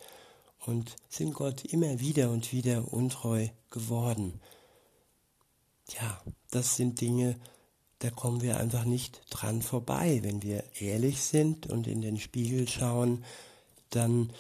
und 0.67 0.97
sind 1.09 1.35
Gott 1.35 1.65
immer 1.65 2.01
wieder 2.01 2.31
und 2.31 2.53
wieder 2.53 2.93
untreu 2.93 3.49
geworden. 3.71 4.41
Ja, 5.89 6.23
das 6.51 6.77
sind 6.77 7.01
Dinge, 7.01 7.37
da 7.99 8.11
kommen 8.11 8.43
wir 8.43 8.59
einfach 8.59 8.85
nicht 8.85 9.23
dran 9.31 9.63
vorbei. 9.63 10.21
Wenn 10.23 10.43
wir 10.43 10.65
ehrlich 10.81 11.21
sind 11.21 11.67
und 11.67 11.87
in 11.87 12.01
den 12.01 12.19
Spiegel 12.19 12.69
schauen, 12.69 13.25
dann, 13.91 14.31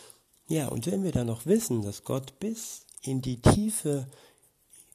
ja, 0.48 0.68
und 0.68 0.86
wenn 0.86 1.04
wir 1.04 1.12
dann 1.12 1.26
noch 1.26 1.46
wissen, 1.46 1.82
dass 1.82 2.04
Gott 2.04 2.38
bis 2.40 2.86
in 3.02 3.20
die 3.20 3.40
Tiefe, 3.40 4.06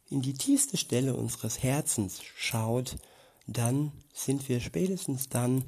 in 0.09 0.21
die 0.21 0.33
tiefste 0.33 0.77
Stelle 0.77 1.15
unseres 1.15 1.61
Herzens 1.61 2.21
schaut, 2.35 2.97
dann 3.47 3.91
sind 4.13 4.49
wir 4.49 4.59
spätestens 4.59 5.29
dann, 5.29 5.63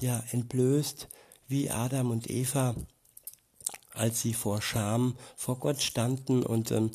ja, 0.00 0.22
entblößt, 0.30 1.08
wie 1.50 1.70
Adam 1.70 2.10
und 2.10 2.30
Eva 2.30 2.74
als 3.92 4.22
sie 4.22 4.34
vor 4.34 4.62
Scham 4.62 5.16
vor 5.36 5.58
Gott 5.58 5.82
standen 5.82 6.42
und 6.42 6.70
ähm, 6.70 6.90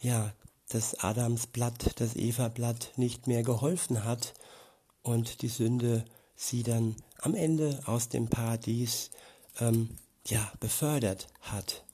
ja, 0.00 0.32
das 0.68 0.94
Adamsblatt, 1.02 2.00
das 2.00 2.14
Eva-Blatt 2.14 2.92
nicht 2.96 3.26
mehr 3.26 3.42
geholfen 3.42 4.04
hat 4.04 4.34
und 5.02 5.42
die 5.42 5.48
Sünde 5.48 6.04
sie 6.36 6.62
dann 6.62 6.96
am 7.20 7.34
Ende 7.34 7.80
aus 7.86 8.08
dem 8.08 8.28
Paradies 8.28 9.10
ähm, 9.60 9.96
ja, 10.26 10.52
befördert 10.60 11.28
hat. 11.40 11.84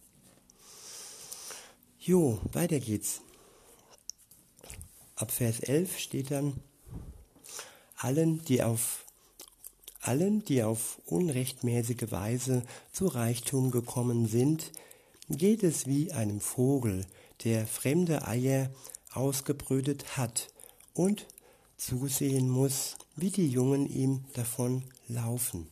Jo, 1.99 2.41
weiter 2.53 2.81
geht's. 2.81 3.23
Ab 5.17 5.31
Vers 5.31 5.61
11 5.61 5.99
steht 5.99 6.31
dann, 6.31 6.61
allen, 7.97 8.45
die 8.45 8.63
auf 8.63 9.04
allen, 10.07 10.45
die 10.45 10.63
auf 10.63 11.01
unrechtmäßige 11.07 12.11
Weise 12.11 12.63
zu 12.93 13.07
Reichtum 13.07 13.71
gekommen 13.71 14.27
sind, 14.27 14.73
geht 15.29 15.63
es 15.63 15.87
wie 15.87 16.13
einem 16.13 16.41
Vogel, 16.41 17.07
der 17.45 17.67
fremde 17.67 18.27
Eier 18.27 18.71
ausgebrütet 19.13 20.17
hat 20.17 20.49
und 20.93 21.27
zusehen 21.77 22.49
muss, 22.49 22.97
wie 23.17 23.31
die 23.31 23.49
Jungen 23.49 23.87
ihm 23.87 24.25
davon 24.35 24.85
laufen. 25.09 25.69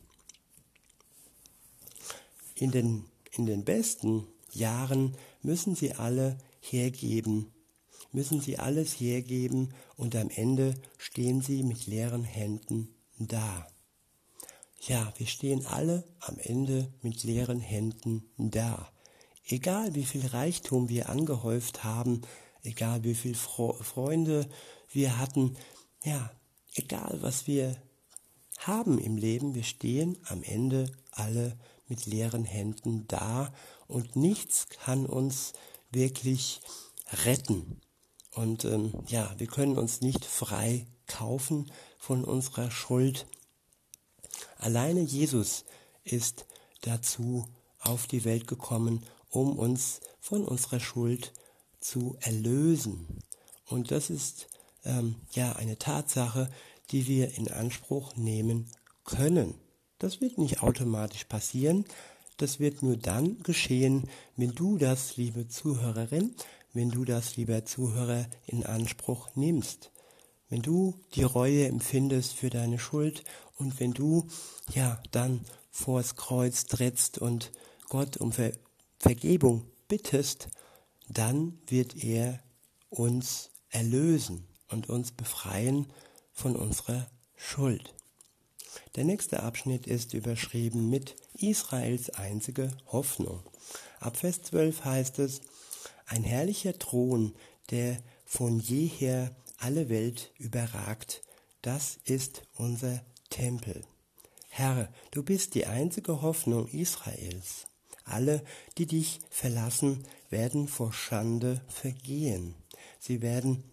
In 2.55 2.71
den, 2.71 3.05
in 3.31 3.45
den 3.45 3.63
besten 3.63 4.27
Jahren 4.51 5.15
müssen 5.41 5.75
sie 5.75 5.93
alle 5.93 6.37
hergeben, 6.59 7.51
müssen 8.11 8.41
sie 8.41 8.59
alles 8.59 8.99
hergeben 8.99 9.73
und 9.97 10.15
am 10.15 10.29
Ende 10.29 10.75
stehen 10.97 11.41
sie 11.41 11.63
mit 11.63 11.87
leeren 11.87 12.23
Händen 12.23 12.89
da. 13.17 13.67
Ja, 14.87 15.13
wir 15.15 15.27
stehen 15.27 15.65
alle 15.65 16.03
am 16.19 16.37
Ende 16.39 16.91
mit 17.01 17.23
leeren 17.23 17.61
Händen 17.61 18.29
da. 18.37 18.91
Egal 19.45 19.95
wie 19.95 20.03
viel 20.03 20.25
Reichtum 20.27 20.89
wir 20.89 21.07
angehäuft 21.07 21.85
haben, 21.85 22.21
egal 22.63 23.05
wie 23.05 23.15
viel 23.15 23.33
Fro 23.33 23.73
Freunde 23.81 24.49
wir 24.91 25.19
hatten, 25.19 25.55
ja, 26.03 26.29
egal 26.75 27.19
was 27.21 27.47
wir 27.47 27.77
haben 28.57 28.99
im 28.99 29.15
Leben, 29.15 29.55
wir 29.55 29.63
stehen 29.63 30.17
am 30.25 30.43
Ende 30.43 30.91
alle 31.11 31.57
mit 31.87 32.05
leeren 32.05 32.43
Händen 32.43 33.07
da 33.07 33.53
und 33.87 34.17
nichts 34.17 34.67
kann 34.67 35.05
uns 35.05 35.53
wirklich 35.91 36.59
retten. 37.23 37.79
Und 38.31 38.65
ähm, 38.65 38.91
ja, 39.07 39.33
wir 39.37 39.47
können 39.47 39.77
uns 39.77 40.01
nicht 40.01 40.25
frei 40.25 40.87
kaufen 41.07 41.71
von 41.97 42.25
unserer 42.25 42.69
Schuld. 42.69 43.27
Alleine 44.63 45.01
Jesus 45.01 45.65
ist 46.05 46.45
dazu 46.83 47.45
auf 47.79 48.07
die 48.07 48.23
Welt 48.23 48.47
gekommen, 48.47 49.03
um 49.29 49.59
uns 49.59 49.99
von 50.21 50.45
unserer 50.45 50.79
Schuld 50.79 51.33
zu 51.81 52.15
erlösen. 52.21 53.19
Und 53.67 53.91
das 53.91 54.09
ist 54.09 54.47
ähm, 54.85 55.15
ja 55.33 55.51
eine 55.57 55.77
Tatsache, 55.77 56.49
die 56.91 57.07
wir 57.07 57.37
in 57.37 57.51
Anspruch 57.51 58.15
nehmen 58.15 58.69
können. 59.03 59.55
Das 59.99 60.21
wird 60.21 60.37
nicht 60.37 60.63
automatisch 60.63 61.25
passieren. 61.25 61.83
Das 62.37 62.61
wird 62.61 62.83
nur 62.83 62.95
dann 62.95 63.43
geschehen, 63.43 64.09
wenn 64.37 64.55
du 64.55 64.77
das, 64.77 65.17
liebe 65.17 65.49
Zuhörerin, 65.49 66.35
wenn 66.71 66.89
du 66.89 67.03
das, 67.03 67.35
lieber 67.35 67.65
Zuhörer, 67.65 68.27
in 68.47 68.65
Anspruch 68.65 69.35
nimmst. 69.35 69.91
Wenn 70.53 70.61
du 70.61 70.93
die 71.15 71.23
Reue 71.23 71.65
empfindest 71.65 72.33
für 72.33 72.51
deine 72.51 72.77
Schuld 72.77 73.23
und 73.57 73.79
wenn 73.79 73.91
du 73.91 74.27
ja 74.71 75.01
dann 75.09 75.41
vors 75.71 76.15
Kreuz 76.15 76.65
trittst 76.65 77.17
und 77.17 77.51
Gott 77.89 78.17
um 78.17 78.31
Ver 78.31 78.51
Vergebung 78.99 79.65
bittest, 79.87 80.49
dann 81.09 81.57
wird 81.65 82.03
er 82.03 82.39
uns 82.91 83.49
erlösen 83.71 84.45
und 84.69 84.89
uns 84.89 85.11
befreien 85.11 85.91
von 86.33 86.55
unserer 86.55 87.07
Schuld. 87.35 87.95
Der 88.95 89.05
nächste 89.05 89.41
Abschnitt 89.41 89.87
ist 89.87 90.13
überschrieben 90.13 90.87
mit 90.87 91.15
Israels 91.33 92.11
einzige 92.11 92.69
Hoffnung. 92.85 93.41
Ab 93.99 94.17
Vers 94.17 94.43
12 94.43 94.85
heißt 94.85 95.17
es, 95.17 95.41
ein 96.05 96.23
herrlicher 96.23 96.77
Thron, 96.77 97.33
der 97.71 97.97
von 98.23 98.59
jeher 98.59 99.35
alle 99.63 99.87
Welt 99.87 100.31
überragt, 100.39 101.21
das 101.61 101.97
ist 102.03 102.43
unser 102.55 103.01
Tempel. 103.29 103.81
Herr, 104.49 104.91
du 105.11 105.23
bist 105.23 105.55
die 105.55 105.65
einzige 105.65 106.21
Hoffnung 106.21 106.67
Israels. 106.67 107.67
Alle, 108.03 108.43
die 108.77 108.85
dich 108.85 109.21
verlassen, 109.29 110.05
werden 110.29 110.67
vor 110.67 110.91
Schande 110.91 111.61
vergehen. 111.69 112.55
Sie 112.99 113.21
werden 113.21 113.63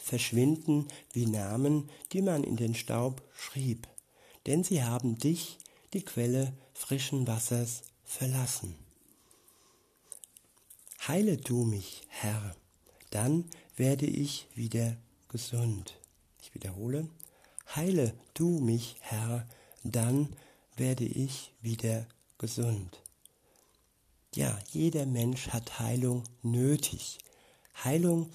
verschwinden 0.00 0.86
wie 1.14 1.26
Namen, 1.26 1.90
die 2.12 2.20
man 2.20 2.44
in 2.44 2.56
den 2.56 2.74
Staub 2.74 3.22
schrieb, 3.34 3.88
denn 4.46 4.62
sie 4.64 4.84
haben 4.84 5.16
dich, 5.16 5.58
die 5.94 6.04
Quelle 6.04 6.52
frischen 6.74 7.26
Wassers, 7.26 7.82
verlassen. 8.04 8.76
Heile 11.08 11.38
du 11.38 11.64
mich, 11.64 12.02
Herr, 12.08 12.54
dann 13.10 13.46
werde 13.76 14.06
ich 14.06 14.46
wieder 14.54 14.96
gesund. 15.36 15.98
Ich 16.40 16.54
wiederhole, 16.54 17.10
Heile 17.74 18.14
du 18.32 18.58
mich, 18.58 18.96
Herr, 19.00 19.46
dann 19.84 20.34
werde 20.78 21.04
ich 21.04 21.52
wieder 21.60 22.06
gesund. 22.38 23.02
Ja, 24.34 24.58
jeder 24.70 25.04
Mensch 25.04 25.48
hat 25.48 25.78
Heilung 25.78 26.24
nötig. 26.42 27.18
Heilung, 27.84 28.30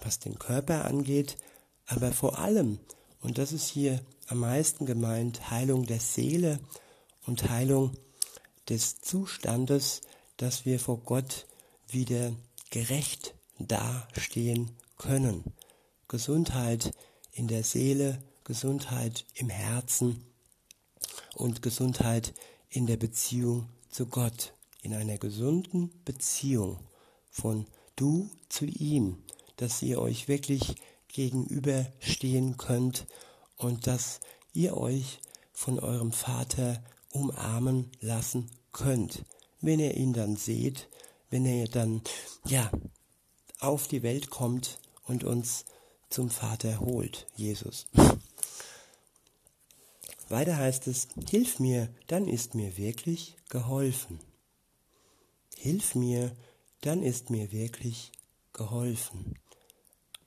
was 0.00 0.20
den 0.20 0.38
Körper 0.38 0.84
angeht, 0.84 1.38
aber 1.86 2.12
vor 2.12 2.38
allem, 2.38 2.78
und 3.20 3.38
das 3.38 3.50
ist 3.50 3.68
hier 3.68 4.00
am 4.28 4.38
meisten 4.38 4.86
gemeint, 4.86 5.50
Heilung 5.50 5.86
der 5.86 5.98
Seele 5.98 6.60
und 7.26 7.50
Heilung 7.50 7.96
des 8.68 9.00
Zustandes, 9.00 10.02
dass 10.36 10.64
wir 10.64 10.78
vor 10.78 10.98
Gott 10.98 11.46
wieder 11.88 12.32
gerecht 12.70 13.34
dastehen 13.58 14.70
können. 14.98 15.53
Gesundheit 16.14 16.92
in 17.32 17.48
der 17.48 17.64
Seele, 17.64 18.22
Gesundheit 18.44 19.26
im 19.34 19.48
Herzen 19.48 20.24
und 21.34 21.60
Gesundheit 21.60 22.34
in 22.68 22.86
der 22.86 22.96
Beziehung 22.96 23.68
zu 23.90 24.06
Gott. 24.06 24.54
In 24.82 24.94
einer 24.94 25.18
gesunden 25.18 25.90
Beziehung 26.04 26.78
von 27.32 27.66
du 27.96 28.30
zu 28.48 28.64
ihm, 28.64 29.24
dass 29.56 29.82
ihr 29.82 30.00
euch 30.00 30.28
wirklich 30.28 30.76
gegenüberstehen 31.08 32.58
könnt 32.58 33.08
und 33.56 33.88
dass 33.88 34.20
ihr 34.52 34.76
euch 34.76 35.18
von 35.52 35.80
eurem 35.80 36.12
Vater 36.12 36.80
umarmen 37.10 37.90
lassen 37.98 38.52
könnt. 38.70 39.24
Wenn 39.60 39.80
ihr 39.80 39.96
ihn 39.96 40.12
dann 40.12 40.36
seht, 40.36 40.88
wenn 41.30 41.44
er 41.44 41.66
dann, 41.66 42.02
ja, 42.46 42.70
auf 43.58 43.88
die 43.88 44.04
Welt 44.04 44.30
kommt 44.30 44.78
und 45.06 45.24
uns 45.24 45.64
zum 46.08 46.30
Vater 46.30 46.80
holt, 46.80 47.26
Jesus. 47.36 47.86
Weiter 50.28 50.56
heißt 50.56 50.86
es, 50.86 51.08
hilf 51.28 51.60
mir, 51.60 51.88
dann 52.06 52.26
ist 52.26 52.54
mir 52.54 52.76
wirklich 52.76 53.36
geholfen. 53.48 54.20
Hilf 55.56 55.94
mir, 55.94 56.34
dann 56.80 57.02
ist 57.02 57.30
mir 57.30 57.52
wirklich 57.52 58.12
geholfen. 58.52 59.34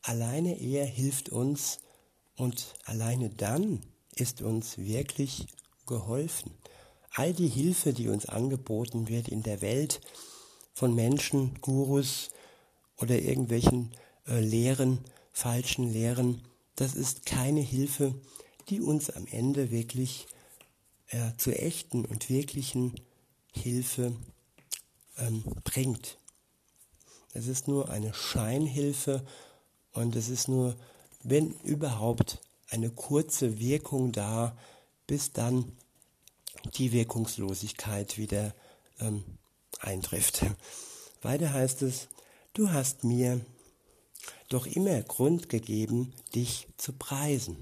Alleine 0.02 0.60
er 0.60 0.86
hilft 0.86 1.30
uns 1.30 1.80
und 2.36 2.76
alleine 2.86 3.30
dann 3.30 3.82
ist 4.16 4.42
uns 4.42 4.78
wirklich 4.78 5.48
geholfen. 5.86 6.52
All 7.12 7.34
die 7.34 7.48
Hilfe, 7.48 7.94
die 7.94 8.10
uns 8.10 8.28
angeboten 8.28 9.08
wird 9.08 9.28
in 9.28 9.44
der 9.44 9.62
Welt 9.62 10.02
von 10.74 10.94
Menschen, 10.94 11.60
Gurus 11.62 12.30
oder 12.98 13.20
irgendwelchen 13.20 13.92
äh, 14.28 14.40
Lehren, 14.40 15.00
falschen 15.38 15.94
Lehren, 15.94 16.42
das 16.76 16.96
ist 16.96 17.28
keine 17.28 17.62
Hilfe, 17.62 18.16
die 18.70 18.82
uns 18.82 19.12
am 19.12 19.28
Ende 19.28 19.70
wirklich 19.70 20.26
äh, 21.10 21.32
zur 21.38 21.60
echten 21.60 22.06
und 22.06 22.32
wirklichen 22.32 23.00
Hilfe 23.54 24.16
ähm, 25.20 25.44
bringt. 25.64 26.18
Es 27.34 27.46
ist 27.46 27.68
nur 27.68 27.90
eine 27.90 28.16
Scheinhilfe 28.16 29.24
und 29.94 30.16
es 30.16 30.28
ist 30.28 30.48
nur, 30.48 30.76
wenn 31.22 31.52
überhaupt, 31.62 32.40
eine 32.70 32.90
kurze 32.90 33.60
Wirkung 33.60 34.12
da, 34.12 34.58
bis 35.06 35.34
dann 35.34 35.72
die 36.78 36.92
Wirkungslosigkeit 36.92 38.18
wieder 38.18 38.56
ähm, 39.00 39.24
eintrifft. 39.80 40.48
Weiter 41.22 41.54
heißt 41.54 41.84
es, 41.84 42.08
du 42.54 42.72
hast 42.72 43.04
mir 43.04 43.46
doch 44.50 44.66
immer 44.66 45.02
Grund 45.02 45.50
gegeben, 45.50 46.14
dich 46.36 46.68
zu 46.78 46.94
preisen. 46.94 47.58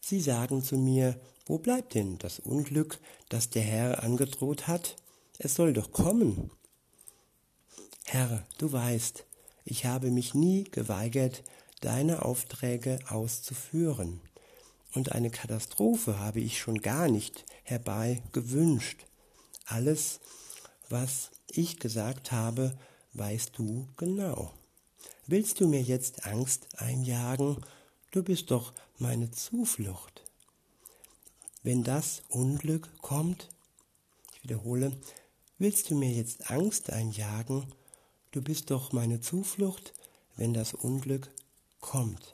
Sie 0.00 0.20
sagen 0.20 0.62
zu 0.62 0.76
mir, 0.76 1.20
wo 1.46 1.58
bleibt 1.58 1.94
denn 1.94 2.18
das 2.18 2.38
Unglück, 2.38 2.98
das 3.28 3.50
der 3.50 3.62
Herr 3.62 4.02
angedroht 4.02 4.66
hat? 4.66 4.96
Es 5.38 5.54
soll 5.54 5.72
doch 5.72 5.92
kommen. 5.92 6.50
Herr, 8.04 8.46
du 8.58 8.72
weißt, 8.72 9.24
ich 9.64 9.84
habe 9.84 10.10
mich 10.10 10.34
nie 10.34 10.64
geweigert, 10.64 11.42
deine 11.80 12.24
Aufträge 12.24 12.98
auszuführen. 13.08 14.20
Und 14.94 15.12
eine 15.12 15.30
Katastrophe 15.30 16.18
habe 16.18 16.40
ich 16.40 16.58
schon 16.58 16.82
gar 16.82 17.08
nicht 17.08 17.44
herbei 17.62 18.22
gewünscht. 18.32 19.06
Alles, 19.66 20.20
was 20.88 21.30
ich 21.50 21.78
gesagt 21.78 22.32
habe, 22.32 22.76
weißt 23.12 23.56
du 23.56 23.86
genau. 23.96 24.52
Willst 25.32 25.60
du 25.60 25.68
mir 25.68 25.80
jetzt 25.80 26.26
Angst 26.26 26.66
einjagen? 26.80 27.58
Du 28.10 28.24
bist 28.24 28.50
doch 28.50 28.72
meine 28.98 29.30
Zuflucht. 29.30 30.24
Wenn 31.62 31.84
das 31.84 32.22
Unglück 32.30 32.88
kommt, 33.00 33.48
ich 34.34 34.42
wiederhole, 34.42 34.90
willst 35.56 35.88
du 35.88 35.94
mir 35.94 36.10
jetzt 36.10 36.50
Angst 36.50 36.90
einjagen? 36.90 37.72
Du 38.32 38.42
bist 38.42 38.72
doch 38.72 38.90
meine 38.90 39.20
Zuflucht, 39.20 39.94
wenn 40.34 40.52
das 40.52 40.74
Unglück 40.74 41.30
kommt. 41.78 42.32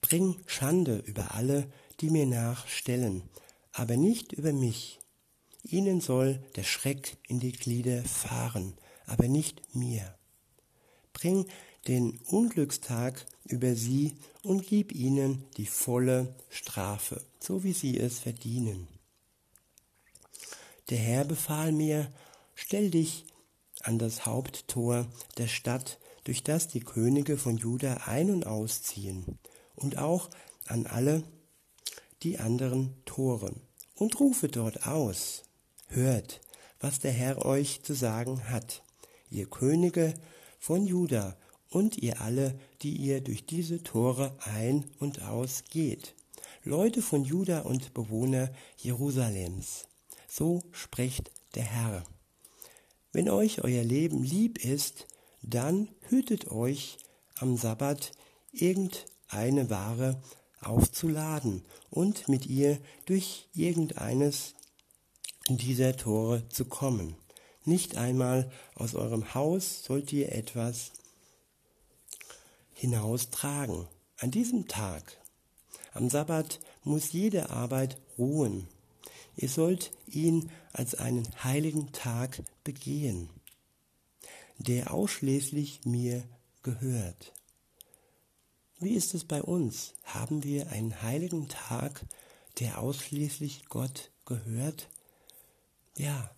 Bring 0.00 0.42
Schande 0.46 0.96
über 0.96 1.34
alle, 1.34 1.70
die 2.00 2.08
mir 2.08 2.24
nachstellen, 2.24 3.20
aber 3.72 3.98
nicht 3.98 4.32
über 4.32 4.54
mich. 4.54 4.98
Ihnen 5.62 6.00
soll 6.00 6.42
der 6.56 6.64
Schreck 6.64 7.18
in 7.28 7.38
die 7.38 7.52
Glieder 7.52 8.02
fahren, 8.04 8.78
aber 9.04 9.28
nicht 9.28 9.74
mir. 9.74 10.17
Bring 11.20 11.46
den 11.88 12.20
Unglückstag 12.26 13.26
über 13.44 13.74
sie 13.74 14.14
und 14.42 14.64
gib 14.66 14.92
ihnen 14.92 15.44
die 15.56 15.66
volle 15.66 16.36
Strafe, 16.48 17.24
so 17.40 17.64
wie 17.64 17.72
sie 17.72 17.98
es 17.98 18.20
verdienen. 18.20 18.86
Der 20.90 20.98
Herr 20.98 21.24
befahl 21.24 21.72
mir, 21.72 22.12
stell 22.54 22.90
dich 22.90 23.24
an 23.82 23.98
das 23.98 24.26
Haupttor 24.26 25.06
der 25.38 25.48
Stadt, 25.48 25.98
durch 26.22 26.44
das 26.44 26.68
die 26.68 26.80
Könige 26.80 27.36
von 27.36 27.56
Juda 27.56 28.02
ein- 28.06 28.30
und 28.30 28.46
ausziehen, 28.46 29.38
und 29.74 29.98
auch 29.98 30.30
an 30.66 30.86
alle 30.86 31.24
die 32.22 32.38
anderen 32.38 32.94
Toren, 33.06 33.60
und 33.94 34.20
rufe 34.20 34.48
dort 34.48 34.86
aus, 34.86 35.42
hört, 35.88 36.40
was 36.80 37.00
der 37.00 37.12
Herr 37.12 37.44
euch 37.44 37.82
zu 37.82 37.94
sagen 37.94 38.50
hat, 38.50 38.82
ihr 39.30 39.46
Könige 39.46 40.14
von 40.58 40.86
Juda 40.86 41.36
und 41.70 41.98
ihr 41.98 42.20
alle, 42.20 42.58
die 42.82 42.96
ihr 42.96 43.20
durch 43.20 43.46
diese 43.46 43.82
Tore 43.82 44.36
ein 44.40 44.84
und 44.98 45.22
aus 45.22 45.64
geht, 45.70 46.14
Leute 46.64 47.02
von 47.02 47.24
Juda 47.24 47.60
und 47.60 47.94
Bewohner 47.94 48.50
Jerusalems. 48.76 49.86
So 50.28 50.60
spricht 50.72 51.30
der 51.54 51.64
Herr. 51.64 52.04
Wenn 53.12 53.30
euch 53.30 53.64
euer 53.64 53.82
Leben 53.82 54.22
lieb 54.22 54.64
ist, 54.64 55.06
dann 55.42 55.88
hütet 56.08 56.50
euch 56.50 56.98
am 57.36 57.56
Sabbat 57.56 58.12
irgendeine 58.52 59.70
Ware 59.70 60.20
aufzuladen 60.60 61.64
und 61.90 62.28
mit 62.28 62.46
ihr 62.46 62.78
durch 63.06 63.48
irgendeines 63.54 64.54
dieser 65.48 65.96
Tore 65.96 66.48
zu 66.48 66.66
kommen. 66.66 67.16
Nicht 67.68 67.98
einmal 67.98 68.50
aus 68.76 68.94
eurem 68.94 69.34
Haus 69.34 69.84
sollt 69.84 70.10
ihr 70.14 70.32
etwas 70.32 70.90
hinaustragen. 72.72 73.86
An 74.16 74.30
diesem 74.30 74.68
Tag, 74.68 75.18
am 75.92 76.08
Sabbat, 76.08 76.60
muss 76.82 77.12
jede 77.12 77.50
Arbeit 77.50 78.00
ruhen. 78.16 78.68
Ihr 79.36 79.50
sollt 79.50 79.90
ihn 80.06 80.50
als 80.72 80.94
einen 80.94 81.28
heiligen 81.44 81.92
Tag 81.92 82.42
begehen, 82.64 83.28
der 84.56 84.94
ausschließlich 84.94 85.84
mir 85.84 86.24
gehört. 86.62 87.34
Wie 88.78 88.94
ist 88.94 89.12
es 89.12 89.26
bei 89.26 89.42
uns? 89.42 89.92
Haben 90.04 90.42
wir 90.42 90.70
einen 90.70 91.02
heiligen 91.02 91.48
Tag, 91.48 92.06
der 92.60 92.78
ausschließlich 92.78 93.66
Gott 93.66 94.10
gehört? 94.24 94.88
Ja, 95.98 96.30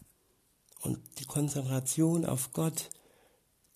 und 0.83 0.99
die 1.19 1.25
Konzentration 1.25 2.25
auf 2.25 2.53
Gott, 2.53 2.91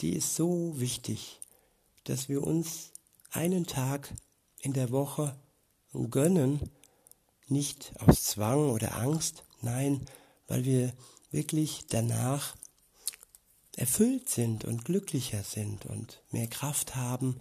die 0.00 0.14
ist 0.14 0.34
so 0.34 0.78
wichtig, 0.80 1.40
dass 2.04 2.28
wir 2.28 2.42
uns 2.44 2.92
einen 3.30 3.66
Tag 3.66 4.12
in 4.60 4.72
der 4.72 4.90
Woche 4.90 5.36
gönnen, 6.10 6.70
nicht 7.46 7.92
aus 8.00 8.24
Zwang 8.24 8.70
oder 8.70 8.96
Angst, 8.96 9.44
nein, 9.60 10.06
weil 10.46 10.64
wir 10.64 10.92
wirklich 11.30 11.86
danach 11.88 12.56
erfüllt 13.76 14.28
sind 14.28 14.64
und 14.64 14.84
glücklicher 14.84 15.42
sind 15.42 15.84
und 15.86 16.22
mehr 16.30 16.46
Kraft 16.46 16.96
haben, 16.96 17.40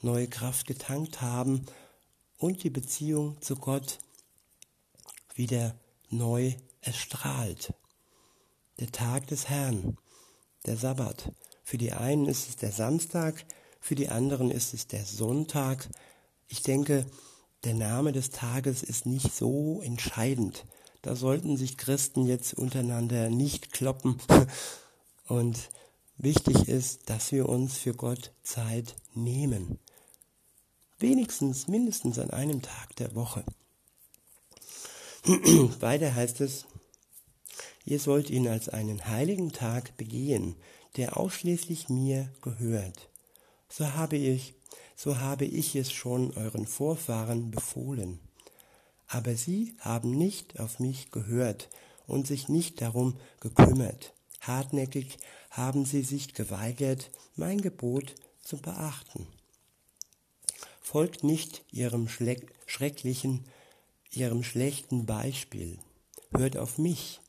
neue 0.00 0.28
Kraft 0.28 0.66
getankt 0.66 1.20
haben 1.20 1.66
und 2.38 2.62
die 2.64 2.70
Beziehung 2.70 3.40
zu 3.42 3.56
Gott 3.56 3.98
wieder 5.34 5.74
neu 6.08 6.54
erstrahlt. 6.80 7.74
Der 8.80 8.90
Tag 8.90 9.26
des 9.26 9.50
Herrn, 9.50 9.98
der 10.64 10.78
Sabbat. 10.78 11.32
Für 11.62 11.76
die 11.76 11.92
einen 11.92 12.24
ist 12.24 12.48
es 12.48 12.56
der 12.56 12.72
Samstag, 12.72 13.44
für 13.78 13.94
die 13.94 14.08
anderen 14.08 14.50
ist 14.50 14.72
es 14.72 14.86
der 14.86 15.04
Sonntag. 15.04 15.88
Ich 16.48 16.62
denke, 16.62 17.04
der 17.64 17.74
Name 17.74 18.12
des 18.12 18.30
Tages 18.30 18.82
ist 18.82 19.04
nicht 19.04 19.34
so 19.34 19.82
entscheidend. 19.82 20.64
Da 21.02 21.14
sollten 21.14 21.58
sich 21.58 21.76
Christen 21.76 22.24
jetzt 22.24 22.54
untereinander 22.54 23.28
nicht 23.28 23.70
kloppen. 23.72 24.16
Und 25.26 25.58
wichtig 26.16 26.66
ist, 26.66 27.10
dass 27.10 27.32
wir 27.32 27.50
uns 27.50 27.76
für 27.76 27.92
Gott 27.92 28.32
Zeit 28.42 28.96
nehmen. 29.14 29.78
Wenigstens, 30.98 31.68
mindestens 31.68 32.18
an 32.18 32.30
einem 32.30 32.62
Tag 32.62 32.96
der 32.96 33.14
Woche. 33.14 33.44
Weiter 35.80 36.14
heißt 36.14 36.40
es, 36.40 36.64
ihr 37.84 37.98
sollt 37.98 38.30
ihn 38.30 38.48
als 38.48 38.68
einen 38.68 39.06
heiligen 39.08 39.52
Tag 39.52 39.96
begehen, 39.96 40.56
der 40.96 41.16
ausschließlich 41.16 41.88
mir 41.88 42.32
gehört. 42.42 43.08
So 43.68 43.94
habe 43.94 44.16
ich 44.16 44.54
so 45.02 45.18
habe 45.18 45.46
ich 45.46 45.76
es 45.76 45.90
schon 45.90 46.36
euren 46.36 46.66
Vorfahren 46.66 47.50
befohlen. 47.50 48.20
Aber 49.08 49.34
sie 49.34 49.74
haben 49.78 50.10
nicht 50.10 50.60
auf 50.60 50.78
mich 50.78 51.10
gehört 51.10 51.70
und 52.06 52.26
sich 52.26 52.50
nicht 52.50 52.82
darum 52.82 53.16
gekümmert. 53.40 54.12
Hartnäckig 54.42 55.16
haben 55.50 55.86
sie 55.86 56.02
sich 56.02 56.34
geweigert, 56.34 57.10
mein 57.34 57.62
Gebot 57.62 58.14
zu 58.42 58.58
beachten. 58.58 59.26
Folgt 60.82 61.24
nicht 61.24 61.64
ihrem 61.70 62.06
schrecklichen, 62.66 63.46
ihrem 64.10 64.42
schlechten 64.42 65.06
Beispiel. 65.06 65.78
Hört 66.36 66.58
auf 66.58 66.76
mich 66.76 67.19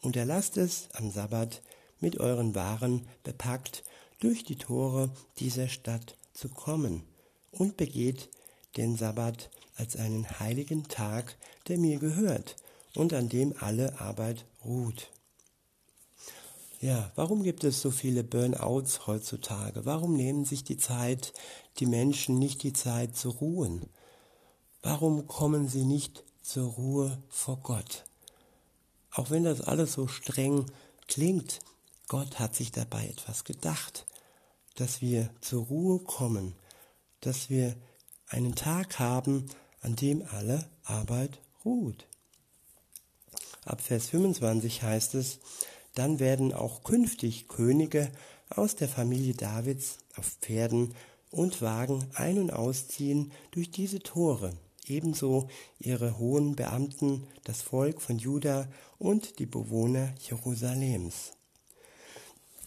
und 0.00 0.16
erlasst 0.16 0.56
es 0.56 0.88
am 0.94 1.10
Sabbat, 1.10 1.62
mit 2.00 2.18
euren 2.18 2.54
Waren 2.54 3.06
bepackt, 3.22 3.84
durch 4.20 4.44
die 4.44 4.56
Tore 4.56 5.10
dieser 5.38 5.68
Stadt 5.68 6.16
zu 6.34 6.48
kommen 6.48 7.02
und 7.50 7.76
begeht 7.76 8.28
den 8.76 8.96
Sabbat 8.96 9.50
als 9.76 9.96
einen 9.96 10.40
heiligen 10.40 10.84
Tag, 10.88 11.36
der 11.68 11.78
mir 11.78 11.98
gehört 11.98 12.56
und 12.94 13.12
an 13.14 13.28
dem 13.28 13.54
alle 13.58 14.00
Arbeit 14.00 14.44
ruht. 14.64 15.10
Ja, 16.80 17.12
warum 17.14 17.42
gibt 17.42 17.64
es 17.64 17.82
so 17.82 17.90
viele 17.90 18.24
Burnouts 18.24 19.06
heutzutage? 19.06 19.84
Warum 19.84 20.16
nehmen 20.16 20.44
sich 20.44 20.64
die 20.64 20.78
Zeit, 20.78 21.34
die 21.78 21.86
Menschen 21.86 22.38
nicht 22.38 22.62
die 22.62 22.72
Zeit 22.72 23.16
zu 23.16 23.30
ruhen? 23.30 23.86
Warum 24.82 25.26
kommen 25.26 25.68
sie 25.68 25.84
nicht 25.84 26.24
zur 26.40 26.70
Ruhe 26.70 27.22
vor 27.28 27.58
Gott? 27.58 28.04
Auch 29.12 29.30
wenn 29.30 29.44
das 29.44 29.60
alles 29.60 29.92
so 29.92 30.06
streng 30.06 30.66
klingt, 31.08 31.60
Gott 32.08 32.38
hat 32.38 32.54
sich 32.54 32.72
dabei 32.72 33.06
etwas 33.06 33.44
gedacht, 33.44 34.06
dass 34.76 35.00
wir 35.00 35.30
zur 35.40 35.64
Ruhe 35.66 35.98
kommen, 36.00 36.54
dass 37.20 37.50
wir 37.50 37.76
einen 38.28 38.54
Tag 38.54 38.98
haben, 38.98 39.46
an 39.80 39.96
dem 39.96 40.24
alle 40.30 40.68
Arbeit 40.84 41.40
ruht. 41.64 42.06
Ab 43.64 43.80
Vers 43.80 44.08
25 44.08 44.82
heißt 44.82 45.14
es, 45.14 45.38
dann 45.94 46.18
werden 46.18 46.52
auch 46.52 46.82
künftig 46.82 47.48
Könige 47.48 48.10
aus 48.48 48.74
der 48.76 48.88
Familie 48.88 49.34
Davids 49.34 49.98
auf 50.16 50.36
Pferden 50.40 50.94
und 51.30 51.62
Wagen 51.62 52.06
ein- 52.14 52.38
und 52.38 52.52
ausziehen 52.52 53.32
durch 53.50 53.70
diese 53.70 54.00
Tore, 54.00 54.52
ebenso 54.86 55.48
ihre 55.78 56.18
hohen 56.18 56.56
Beamten, 56.56 57.26
das 57.44 57.62
Volk 57.62 58.00
von 58.00 58.18
Juda 58.18 58.68
und 59.00 59.38
die 59.38 59.46
Bewohner 59.46 60.14
Jerusalems. 60.20 61.32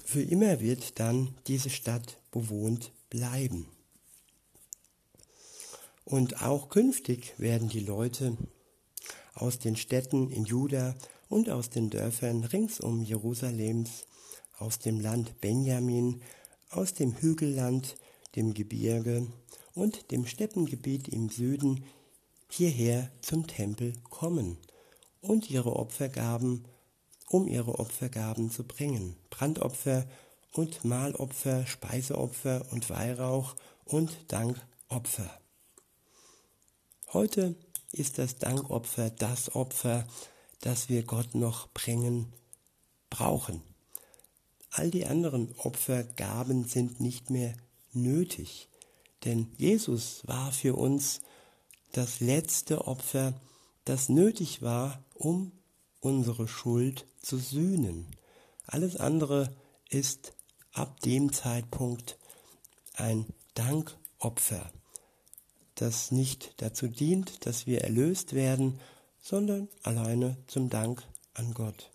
Für 0.04 0.22
immer 0.22 0.60
wird 0.60 1.00
dann 1.00 1.36
diese 1.48 1.70
Stadt 1.70 2.18
bewohnt 2.32 2.92
bleiben. 3.10 3.68
Und 6.04 6.42
auch 6.42 6.70
künftig 6.70 7.34
werden 7.38 7.70
die 7.70 7.80
Leute 7.80 8.36
aus 9.36 9.60
den 9.60 9.78
Städten 9.78 10.32
in 10.32 10.44
Juda 10.44 10.96
und 11.30 11.50
aus 11.50 11.70
den 11.70 11.90
Dörfern 11.90 12.44
rings 12.44 12.82
um 12.82 13.04
Jerusalems, 13.04 14.06
aus 14.58 14.80
dem 14.80 15.00
Land 15.00 15.40
Benjamin, 15.40 16.22
aus 16.70 16.94
dem 16.94 17.16
Hügelland, 17.16 17.96
dem 18.36 18.54
Gebirge 18.54 19.28
und 19.76 20.12
dem 20.12 20.26
Steppengebiet 20.26 21.08
im 21.08 21.30
Süden 21.30 21.86
hierher 22.50 23.12
zum 23.22 23.46
Tempel 23.48 23.94
kommen 24.10 24.58
und 25.24 25.50
ihre 25.50 25.76
Opfergaben, 25.76 26.66
um 27.30 27.48
ihre 27.48 27.80
Opfergaben 27.80 28.52
zu 28.52 28.64
bringen, 28.66 29.16
Brandopfer 29.30 30.06
und 30.52 30.86
Mahlopfer, 30.86 31.66
Speiseopfer 31.66 32.66
und 32.72 32.90
Weihrauch 32.90 33.56
und 33.86 34.12
Dankopfer. 34.28 35.30
Heute 37.12 37.56
ist 37.92 38.18
das 38.18 38.36
Dankopfer 38.36 39.10
das 39.10 39.56
Opfer, 39.56 40.06
das 40.62 40.90
wir 40.90 41.04
Gott 41.04 41.36
noch 41.36 41.70
bringen 41.70 42.34
brauchen. 43.10 43.62
All 44.72 44.92
die 44.92 45.06
anderen 45.06 45.54
Opfergaben 45.58 46.66
sind 46.66 47.00
nicht 47.00 47.30
mehr 47.30 47.56
nötig, 47.94 48.70
denn 49.24 49.54
Jesus 49.58 50.22
war 50.26 50.52
für 50.52 50.76
uns 50.76 51.22
das 51.92 52.20
letzte 52.20 52.88
Opfer, 52.88 53.34
das 53.86 54.10
nötig 54.10 54.62
war, 54.62 55.04
um 55.14 55.52
unsere 56.00 56.48
Schuld 56.48 57.06
zu 57.22 57.38
sühnen. 57.38 58.08
Alles 58.66 58.98
andere 58.98 59.56
ist 59.90 60.34
ab 60.72 61.00
dem 61.02 61.32
Zeitpunkt 61.32 62.18
ein 62.96 63.26
Dankopfer, 63.54 64.72
das 65.76 66.12
nicht 66.12 66.54
dazu 66.58 66.88
dient, 66.88 67.46
dass 67.46 67.68
wir 67.68 67.82
erlöst 67.82 68.34
werden, 68.34 68.80
sondern 69.22 69.70
alleine 69.84 70.38
zum 70.48 70.70
Dank 70.70 71.04
an 71.34 71.54
Gott. 71.54 71.92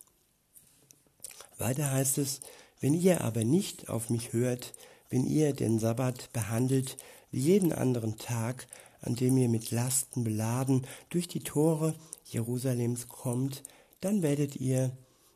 Weiter 1.57 1.91
heißt 1.91 2.17
es, 2.17 2.39
wenn 2.79 2.93
ihr 2.93 3.21
aber 3.21 3.43
nicht 3.43 3.89
auf 3.89 4.09
mich 4.09 4.33
hört, 4.33 4.73
wenn 5.09 5.25
ihr 5.25 5.53
den 5.53 5.79
Sabbat 5.79 6.31
behandelt 6.33 6.97
wie 7.31 7.39
jeden 7.41 7.73
anderen 7.73 8.17
Tag, 8.17 8.67
an 9.01 9.15
dem 9.15 9.37
ihr 9.37 9.49
mit 9.49 9.71
Lasten 9.71 10.23
beladen 10.23 10.85
durch 11.09 11.27
die 11.27 11.41
Tore 11.41 11.95
Jerusalems 12.25 13.07
kommt, 13.07 13.63
dann 14.01 14.21
werdet 14.21 14.55
ihr, 14.55 14.95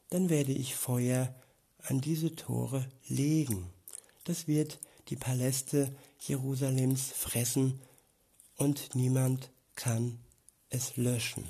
dann 0.09 0.29
werde 0.29 0.51
ich 0.51 0.75
Feuer 0.75 1.33
an 1.79 2.01
diese 2.01 2.35
Tore 2.35 2.87
legen. 3.07 3.69
Das 4.23 4.47
wird 4.47 4.79
die 5.09 5.15
Paläste 5.15 5.93
Jerusalems 6.19 7.11
fressen 7.11 7.81
und 8.55 8.95
niemand 8.95 9.51
kann 9.75 10.19
es 10.69 10.95
löschen. 10.95 11.45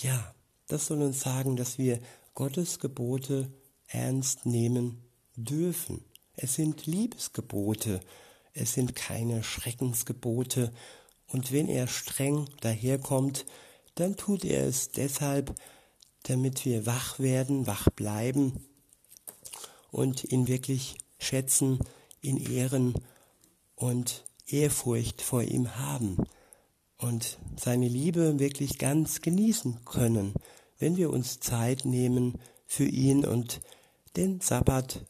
Ja, 0.00 0.34
das 0.66 0.86
soll 0.86 1.02
uns 1.02 1.20
sagen, 1.20 1.56
dass 1.56 1.78
wir 1.78 2.00
Gottes 2.34 2.78
Gebote 2.78 3.50
ernst 3.88 4.46
nehmen 4.46 5.02
dürfen. 5.34 6.04
Es 6.36 6.54
sind 6.54 6.86
Liebesgebote, 6.86 8.00
es 8.58 8.74
sind 8.74 8.94
keine 8.94 9.42
Schreckensgebote, 9.42 10.72
und 11.30 11.52
wenn 11.52 11.68
er 11.68 11.86
streng 11.86 12.48
daherkommt, 12.60 13.44
dann 13.94 14.16
tut 14.16 14.44
er 14.44 14.66
es 14.66 14.90
deshalb, 14.90 15.54
damit 16.22 16.64
wir 16.64 16.86
wach 16.86 17.18
werden, 17.18 17.66
wach 17.66 17.90
bleiben 17.90 18.64
und 19.90 20.24
ihn 20.24 20.48
wirklich 20.48 20.96
schätzen, 21.18 21.78
ihn 22.22 22.38
ehren 22.38 22.94
und 23.76 24.24
Ehrfurcht 24.46 25.20
vor 25.20 25.42
ihm 25.42 25.76
haben 25.76 26.16
und 26.96 27.38
seine 27.56 27.88
Liebe 27.88 28.38
wirklich 28.38 28.78
ganz 28.78 29.20
genießen 29.20 29.84
können, 29.84 30.34
wenn 30.78 30.96
wir 30.96 31.10
uns 31.10 31.40
Zeit 31.40 31.84
nehmen 31.84 32.38
für 32.66 32.86
ihn 32.86 33.24
und 33.24 33.60
den 34.16 34.40
Sabbat 34.40 35.04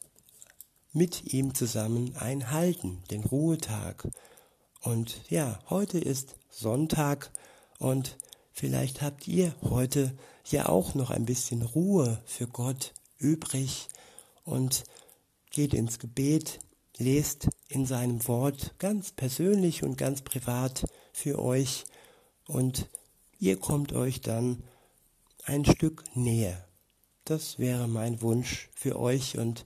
mit 0.91 1.33
ihm 1.33 1.53
zusammen 1.53 2.15
einhalten, 2.15 3.03
den 3.11 3.23
Ruhetag. 3.23 4.07
Und 4.81 5.21
ja, 5.29 5.59
heute 5.69 5.99
ist 5.99 6.35
Sonntag 6.49 7.31
und 7.77 8.17
vielleicht 8.51 9.01
habt 9.01 9.27
ihr 9.27 9.53
heute 9.61 10.13
ja 10.45 10.67
auch 10.67 10.95
noch 10.95 11.11
ein 11.11 11.25
bisschen 11.25 11.61
Ruhe 11.61 12.21
für 12.25 12.47
Gott 12.47 12.93
übrig 13.17 13.87
und 14.43 14.83
geht 15.51 15.73
ins 15.73 15.99
Gebet, 15.99 16.59
lest 16.97 17.49
in 17.67 17.85
seinem 17.85 18.27
Wort 18.27 18.73
ganz 18.79 19.11
persönlich 19.11 19.83
und 19.83 19.97
ganz 19.97 20.21
privat 20.21 20.85
für 21.13 21.39
euch 21.39 21.85
und 22.47 22.89
ihr 23.39 23.57
kommt 23.57 23.93
euch 23.93 24.21
dann 24.21 24.63
ein 25.45 25.65
Stück 25.65 26.03
näher. 26.15 26.65
Das 27.25 27.59
wäre 27.59 27.87
mein 27.87 28.21
Wunsch 28.21 28.69
für 28.73 28.99
euch 28.99 29.37
und 29.37 29.65